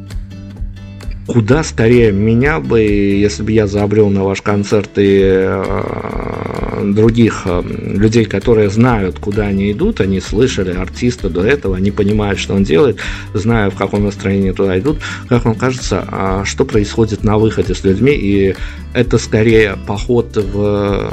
[1.28, 7.61] куда скорее меня бы, если бы я заобрел на ваш концерт и э, других э,
[7.63, 12.63] людей, которые знают, куда они идут, они слышали артиста до этого, они понимают, что он
[12.63, 12.99] делает,
[13.34, 14.99] знают, в каком настроении туда идут.
[15.28, 18.11] Как вам кажется, а что происходит на выходе с людьми?
[18.13, 18.55] И
[18.93, 21.11] это скорее поход в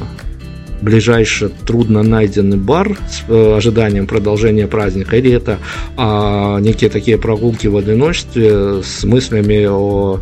[0.83, 5.59] ближайший трудно найденный бар с э, ожиданием продолжения праздника, или это
[5.97, 10.21] а, некие такие прогулки в одиночестве с мыслями о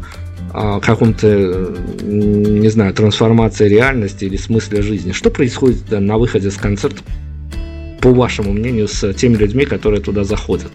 [0.52, 5.12] о каком-то, не знаю, трансформации реальности или смысле жизни.
[5.12, 7.02] Что происходит на выходе с концерта,
[8.00, 10.72] по вашему мнению, с теми людьми, которые туда заходят?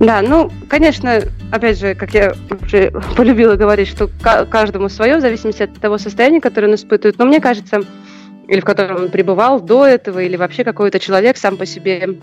[0.00, 4.08] Да, ну, конечно, опять же, как я уже полюбила говорить, что
[4.50, 7.18] каждому свое, в зависимости от того состояния, которое он испытывает.
[7.18, 7.82] Но мне кажется,
[8.48, 12.16] или в котором он пребывал до этого, или вообще какой-то человек сам по себе.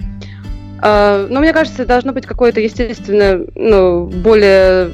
[0.82, 4.92] А, но мне кажется, должно быть какое-то, естественно, ну, более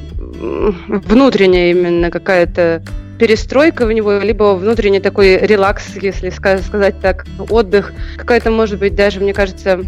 [0.88, 2.84] внутренняя именно какая-то
[3.18, 9.20] перестройка в него, либо внутренний такой релакс, если сказать так, отдых, какая-то, может быть, даже,
[9.20, 9.82] мне кажется,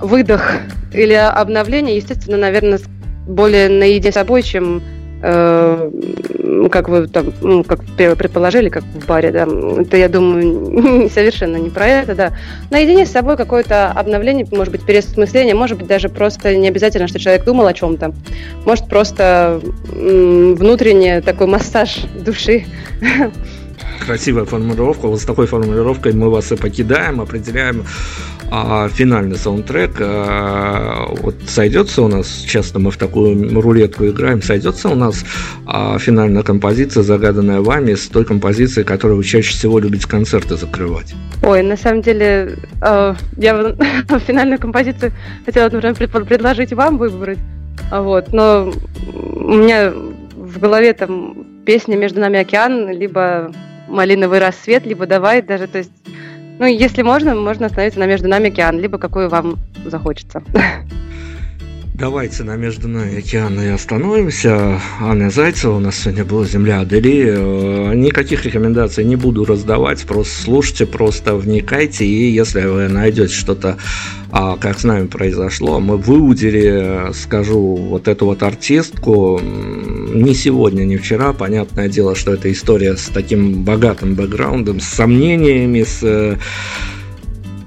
[0.00, 0.52] выдох
[0.92, 2.78] или обновление, естественно, наверное,
[3.26, 4.82] более наедине с собой, чем
[5.20, 9.46] как вы там, ну, как предположили, как в баре, да,
[9.78, 12.32] это, я думаю, совершенно не про это, да.
[12.70, 17.18] Наедине с собой какое-то обновление, может быть, переосмысление, может быть, даже просто не обязательно, что
[17.18, 18.12] человек думал о чем-то.
[18.64, 19.60] Может, просто
[19.92, 22.64] внутренний такой массаж души.
[24.04, 25.06] Красивая формулировка.
[25.06, 27.84] Вот с такой формулировкой мы вас и покидаем, определяем
[28.50, 34.88] а финальный саундтрек а, вот сойдется у нас, часто мы в такую рулетку играем, сойдется
[34.88, 35.24] у нас
[35.66, 41.14] а, финальная композиция, загаданная вами, с той композицией, которую вы чаще всего любите концерты закрывать?
[41.44, 43.76] Ой, на самом деле, э, я
[44.26, 45.12] финальную композицию
[45.46, 47.38] хотела, например, предложить вам выбрать,
[47.92, 48.72] вот, но
[49.14, 53.52] у меня в голове там песня «Между нами океан», либо
[53.90, 55.92] «Малиновый рассвет», либо «Давай», даже, то есть
[56.60, 60.42] ну, если можно, можно остановиться на «Между нами океан», либо какой вам захочется.
[61.94, 64.80] Давайте на «Между нами океан» и остановимся.
[65.00, 67.26] Анна Зайцева у нас сегодня была «Земля Адели».
[67.28, 73.76] Э, никаких рекомендаций не буду раздавать, просто слушайте, просто вникайте, и если вы найдете что-то
[74.32, 79.40] а как с нами произошло, мы выудили, скажу, вот эту вот артистку
[80.12, 81.32] не сегодня, не вчера.
[81.32, 86.38] Понятное дело, что это история с таким богатым бэкграундом, с сомнениями, с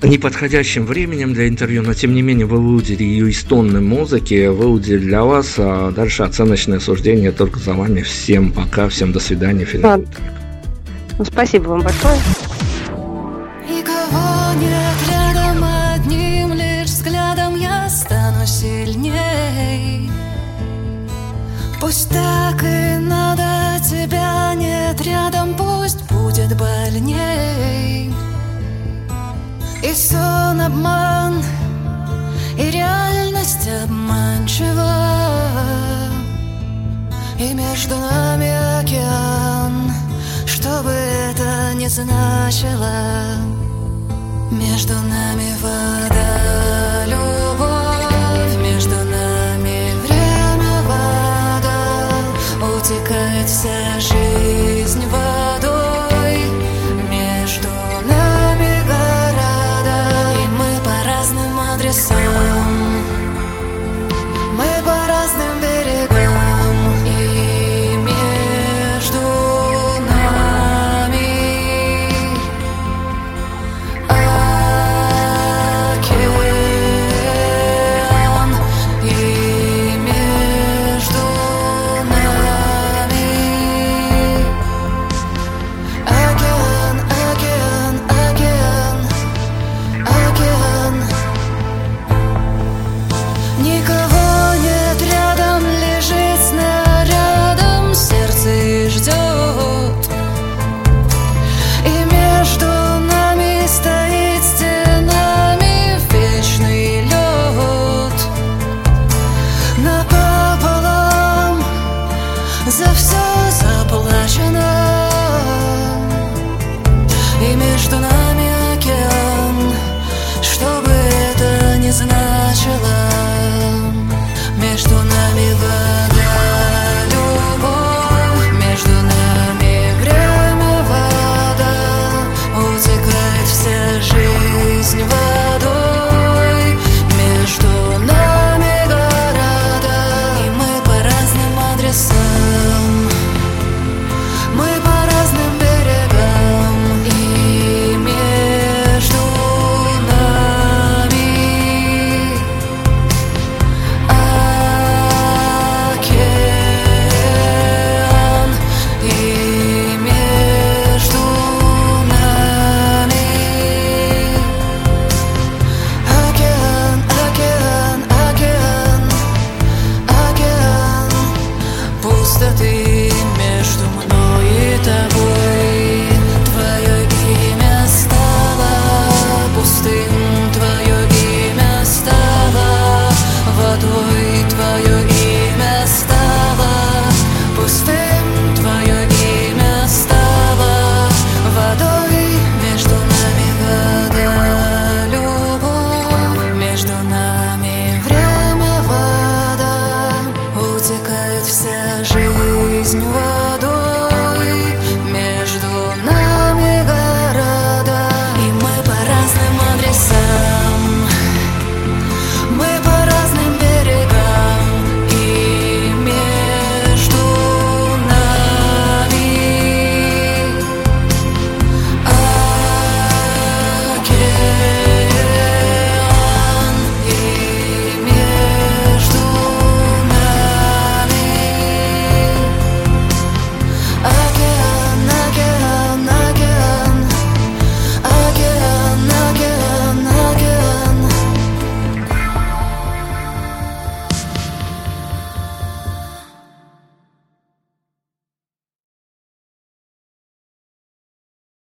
[0.01, 4.97] неподходящим временем для интервью, но тем не менее вы выудили ее из тонны музыки, выудили
[4.97, 8.01] для вас, а дальше оценочное суждение только за вами.
[8.01, 10.07] Всем пока, всем до свидания, Филипп.
[11.17, 12.17] Ну, спасибо вам большое.
[22.13, 28.13] Так и надо, тебя нет рядом, пусть будет больней.
[29.83, 31.43] И сон обман,
[32.57, 34.93] и реальность обманчива
[37.37, 39.91] И между нами океан,
[40.45, 42.93] что бы это ни значило
[44.51, 47.32] Между нами вода, любовь,
[53.43, 53.92] Утекает вся